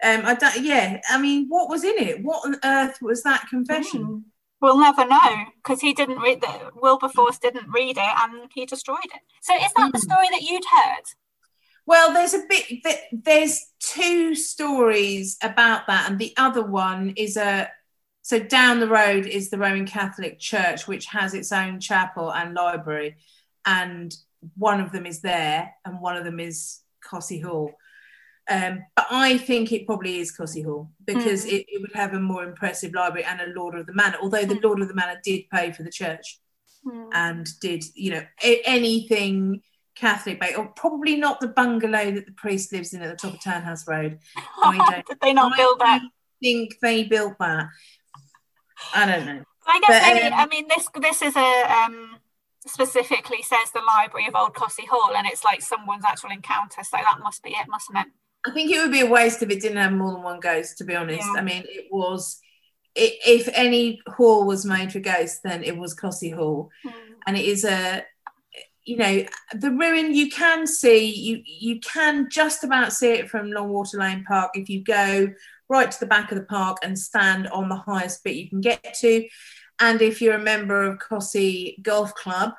Um, 0.03 0.25
I 0.25 0.33
don't, 0.35 0.63
yeah, 0.63 0.99
I 1.09 1.19
mean, 1.21 1.47
what 1.47 1.69
was 1.69 1.83
in 1.83 1.93
it? 1.97 2.23
What 2.23 2.45
on 2.45 2.55
earth 2.63 2.97
was 3.01 3.21
that 3.23 3.47
confession? 3.49 4.03
Hmm. 4.03 4.17
We'll 4.61 4.79
never 4.79 5.07
know 5.07 5.45
because 5.55 5.81
he 5.81 5.93
didn't 5.93 6.19
read 6.19 6.41
the 6.41 6.71
Wilberforce 6.75 7.39
didn't 7.39 7.71
read 7.71 7.97
it 7.97 8.13
and 8.19 8.49
he 8.53 8.65
destroyed 8.67 8.99
it. 9.05 9.21
So 9.41 9.55
is 9.55 9.71
that 9.75 9.91
the 9.91 9.99
Hmm. 9.99 10.11
story 10.11 10.27
that 10.31 10.41
you'd 10.43 10.65
heard? 10.65 11.03
Well, 11.87 12.13
there's 12.13 12.35
a 12.35 12.43
bit 12.47 12.83
that 12.83 12.99
there's 13.11 13.65
two 13.79 14.35
stories 14.35 15.37
about 15.41 15.87
that, 15.87 16.09
and 16.09 16.19
the 16.19 16.33
other 16.37 16.63
one 16.63 17.13
is 17.17 17.37
a 17.37 17.69
so 18.21 18.37
down 18.39 18.79
the 18.79 18.87
road 18.87 19.25
is 19.25 19.49
the 19.49 19.57
Roman 19.57 19.87
Catholic 19.87 20.37
Church, 20.39 20.87
which 20.87 21.07
has 21.07 21.33
its 21.33 21.51
own 21.51 21.79
chapel 21.79 22.31
and 22.31 22.53
library, 22.53 23.17
and 23.65 24.15
one 24.55 24.79
of 24.79 24.91
them 24.91 25.07
is 25.07 25.21
there, 25.21 25.73
and 25.85 25.99
one 25.99 26.15
of 26.17 26.23
them 26.23 26.39
is 26.39 26.81
Costessey 27.03 27.43
Hall. 27.43 27.71
Um, 28.49 28.83
but 28.95 29.05
I 29.11 29.37
think 29.37 29.71
it 29.71 29.85
probably 29.85 30.19
is 30.19 30.35
Costessey 30.35 30.65
Hall 30.65 30.89
because 31.05 31.45
Mm. 31.45 31.49
it, 31.53 31.65
it 31.69 31.81
would 31.81 31.93
have 31.95 32.13
a 32.13 32.19
more 32.19 32.43
impressive 32.43 32.93
library 32.93 33.23
and 33.23 33.39
a 33.39 33.47
Lord 33.57 33.75
of 33.75 33.85
the 33.85 33.93
Manor. 33.93 34.17
Although 34.21 34.45
the 34.45 34.55
Mm. 34.55 34.63
Lord 34.63 34.81
of 34.81 34.87
the 34.87 34.93
Manor 34.95 35.19
did 35.23 35.49
pay 35.49 35.71
for 35.71 35.83
the 35.83 35.91
church 35.91 36.39
Hmm. 36.83 37.09
and 37.13 37.47
did 37.59 37.83
you 37.93 38.09
know 38.11 38.25
a- 38.43 38.61
anything 38.65 39.61
Catholic, 39.93 40.39
but 40.39 40.55
or 40.57 40.69
probably 40.69 41.15
not 41.15 41.39
the 41.39 41.47
bungalow 41.49 42.09
that 42.11 42.25
the 42.25 42.31
priest 42.31 42.71
lives 42.73 42.93
in 42.93 43.03
at 43.03 43.09
the 43.11 43.15
top 43.15 43.35
of 43.35 43.43
Townhouse 43.43 43.87
Road. 43.87 44.19
I 44.63 44.77
don't- 44.77 45.05
Did 45.05 45.19
they 45.21 45.33
not 45.33 45.53
I 45.53 45.57
build 45.57 45.79
that? 45.79 46.01
think 46.41 46.79
they 46.81 47.03
built 47.03 47.37
that. 47.39 47.67
I 48.95 49.05
don't 49.05 49.25
know. 49.27 49.43
I 49.67 49.79
guess 49.81 50.03
but, 50.03 50.13
maybe, 50.15 50.25
um, 50.27 50.33
I 50.33 50.45
mean 50.47 50.67
this 50.67 50.87
this 50.99 51.21
is 51.21 51.35
a 51.35 51.71
um 51.83 52.17
specifically 52.65 53.41
says 53.43 53.71
the 53.73 53.81
library 53.81 54.27
of 54.27 54.35
Old 54.35 54.53
Costessey 54.55 54.87
Hall 54.87 55.15
and 55.15 55.27
it's 55.27 55.43
like 55.43 55.61
someone's 55.61 56.05
actual 56.05 56.31
encounter, 56.31 56.83
so 56.83 56.97
that 56.97 57.19
must 57.23 57.43
be 57.43 57.51
it, 57.51 57.67
mustn't 57.67 57.97
it? 57.99 58.07
I 58.45 58.51
think 58.51 58.71
it 58.71 58.79
would 58.79 58.91
be 58.91 59.01
a 59.01 59.05
waste 59.09 59.41
if 59.43 59.49
it 59.49 59.61
didn't 59.61 59.77
have 59.77 59.93
more 59.93 60.13
than 60.13 60.23
one 60.23 60.39
ghost. 60.39 60.77
To 60.79 60.83
be 60.83 60.95
honest, 60.95 61.27
Yeah. 61.33 61.39
I 61.39 61.43
mean, 61.43 61.63
it 61.67 61.87
was. 61.91 62.39
i 62.97 63.17
if 63.25 63.47
any 63.53 64.01
hall 64.07 64.45
was 64.45 64.65
made 64.65 64.91
for 64.91 64.99
ghosts, 64.99 65.39
then 65.43 65.63
it 65.63 65.77
was 65.77 65.95
Costessey 65.95 66.33
Hall. 66.35 66.69
Hmm. 66.83 66.89
and 67.27 67.37
it 67.37 67.45
is 67.45 67.63
a 67.65 68.03
you 68.83 68.97
know 68.97 69.23
the 69.53 69.69
ruin 69.69 70.13
you 70.13 70.27
can 70.29 70.65
see 70.65 71.05
you 71.05 71.43
you 71.45 71.79
can 71.79 72.27
just 72.31 72.63
about 72.63 72.91
see 72.91 73.11
it 73.11 73.29
from 73.29 73.51
longwater 73.51 73.99
lane 73.99 74.23
park 74.27 74.51
if 74.55 74.69
you 74.69 74.83
go 74.83 75.31
right 75.69 75.91
to 75.91 75.99
the 75.99 76.07
back 76.07 76.31
of 76.31 76.37
the 76.37 76.43
park 76.45 76.79
and 76.81 76.97
stand 76.97 77.47
on 77.49 77.69
the 77.69 77.75
highest 77.75 78.23
bit 78.23 78.35
you 78.35 78.49
can 78.49 78.59
get 78.59 78.95
to 78.95 79.23
and 79.79 80.01
if 80.01 80.19
you're 80.19 80.33
a 80.33 80.39
member 80.39 80.83
of 80.83 80.97
Costessey 80.97 81.81
Golf 81.83 82.13
Club 82.15 82.53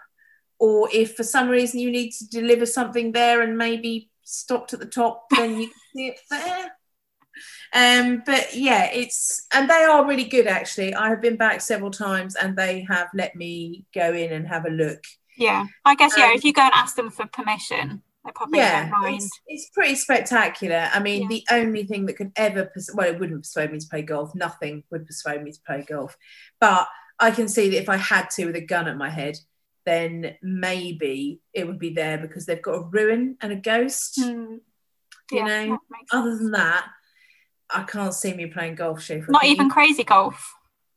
or 0.61 0.89
if 0.93 1.17
for 1.17 1.25
some 1.25 1.49
reason 1.49 1.81
you 1.81 1.91
need 1.91 2.13
to 2.13 2.29
deliver 2.29 2.67
something 2.67 3.11
there 3.11 3.43
and 3.43 3.59
maybe 3.59 4.09
stopped 4.33 4.73
at 4.73 4.81
the 4.81 4.87
top 4.87 5.27
then 5.37 5.59
you 5.61 5.67
can 5.69 5.81
see 5.95 6.07
it 6.09 6.21
there 6.31 6.71
um 7.75 8.23
but 8.27 8.55
yeah 8.55 8.85
it's 8.93 9.47
and 9.55 9.69
they 9.69 9.83
are 9.85 10.07
really 10.07 10.25
good 10.25 10.47
actually 10.47 10.95
i 10.95 11.09
have 11.09 11.21
been 11.23 11.37
back 11.37 11.61
several 11.61 11.91
times 11.91 12.37
and 12.37 12.57
they 12.57 12.85
have 12.89 13.09
let 13.15 13.35
me 13.35 13.85
go 13.95 14.13
in 14.13 14.33
and 14.33 14.47
have 14.47 14.67
a 14.67 14.71
look 14.71 15.03
Yeah. 15.37 15.65
I 15.85 15.95
guess 15.95 16.13
yeah, 16.17 16.27
Um, 16.27 16.33
if 16.37 16.45
you 16.45 16.53
go 16.53 16.63
and 16.63 16.73
ask 16.75 16.95
them 16.95 17.11
for 17.11 17.25
permission, 17.27 18.03
they 18.25 18.31
probably 18.35 18.59
yeah 18.59 18.91
don't 18.91 19.01
mind. 19.03 19.17
it's, 19.17 19.31
it's 19.47 19.71
pretty 19.71 19.95
spectacular 19.95 20.89
i 20.93 21.01
mean 21.01 21.23
Yeah. 21.23 21.29
the 21.29 21.45
only 21.51 21.85
thing 21.85 22.07
that 22.07 22.17
could 22.19 22.33
ever 22.37 22.67
pers- 22.67 22.91
well 22.95 23.09
it 23.09 23.19
wouldn't 23.19 23.43
persuade 23.43 23.73
me 23.73 23.79
to 23.81 23.89
play 23.89 24.03
golf 24.03 24.35
nothing 24.35 24.85
would 24.91 25.07
persuade 25.07 25.43
me 25.43 25.53
to 25.53 25.61
play 25.67 25.83
golf 25.89 26.17
but 26.61 26.87
i 27.19 27.31
can 27.31 27.49
see 27.49 27.71
that 27.71 27.79
if 27.83 27.89
i 27.89 27.97
had 27.97 28.29
to 28.31 28.47
with 28.47 28.57
a 28.57 28.61
gun 28.75 28.87
at 28.89 28.97
my 28.97 29.09
head 29.09 29.37
then 29.85 30.37
maybe 30.43 31.41
it 31.53 31.67
would 31.67 31.79
be 31.79 31.91
there 31.95 32.19
because 32.19 32.47
they've 32.47 32.63
got 32.63 32.75
a 32.75 32.83
ruin 32.83 33.37
and 33.41 33.53
a 33.53 33.57
ghost 33.57 34.19
Hmm. 34.21 34.57
You 35.31 35.39
Yeah, 35.39 35.47
know, 35.67 35.79
other 36.13 36.37
than 36.37 36.51
that 36.53 36.87
i 37.75 37.83
can't 37.85 38.13
see 38.13 38.35
me 38.35 38.47
playing 38.47 38.75
golf 38.75 38.99
Siofra. 39.01 39.31
not 39.31 39.45
even 39.45 39.71
crazy 39.71 40.05
golf. 40.05 40.53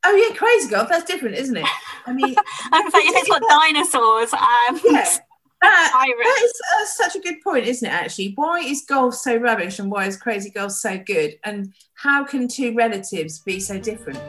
oh 0.05 0.13
yeah 0.15 0.35
crazy 0.35 0.69
golf 0.69 0.89
that's 0.89 1.05
different 1.05 1.35
isn't 1.37 1.55
it 1.55 1.65
i 2.05 2.11
mean 2.11 2.35
I 2.71 2.81
was 2.81 2.93
like, 2.93 3.05
if 3.05 3.15
it's 3.15 3.29
got 3.29 3.41
dinosaurs 3.47 4.33
and 4.33 4.81
yeah 4.83 5.17
that. 5.61 5.91
That 5.95 6.41
is 6.43 6.61
uh, 6.77 6.85
such 6.85 7.15
a 7.15 7.19
good 7.19 7.41
point, 7.41 7.65
isn't 7.65 7.87
it? 7.87 7.91
Actually, 7.91 8.33
why 8.35 8.59
is 8.59 8.83
golf 8.87 9.15
so 9.15 9.35
rubbish 9.37 9.79
and 9.79 9.89
why 9.89 10.05
is 10.05 10.15
crazy 10.17 10.49
golf 10.51 10.73
so 10.73 10.97
good? 10.99 11.39
And 11.43 11.73
how 11.95 12.23
can 12.23 12.47
two 12.47 12.75
relatives 12.75 13.39
be 13.39 13.59
so 13.59 13.79
different? 13.79 14.19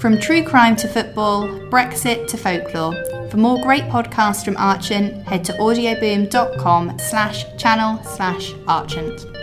From 0.00 0.16
true 0.20 0.44
crime 0.44 0.76
to 0.76 0.86
football, 0.86 1.48
Brexit 1.70 2.28
to 2.28 2.36
folklore. 2.36 2.94
For 3.30 3.36
more 3.36 3.60
great 3.60 3.82
podcasts 3.84 4.44
from 4.44 4.54
Archant, 4.54 5.24
head 5.24 5.44
to 5.46 5.52
audioboom.com 5.54 7.00
slash 7.00 7.44
channel 7.56 8.00
slash 8.04 8.52
Archant. 8.68 9.37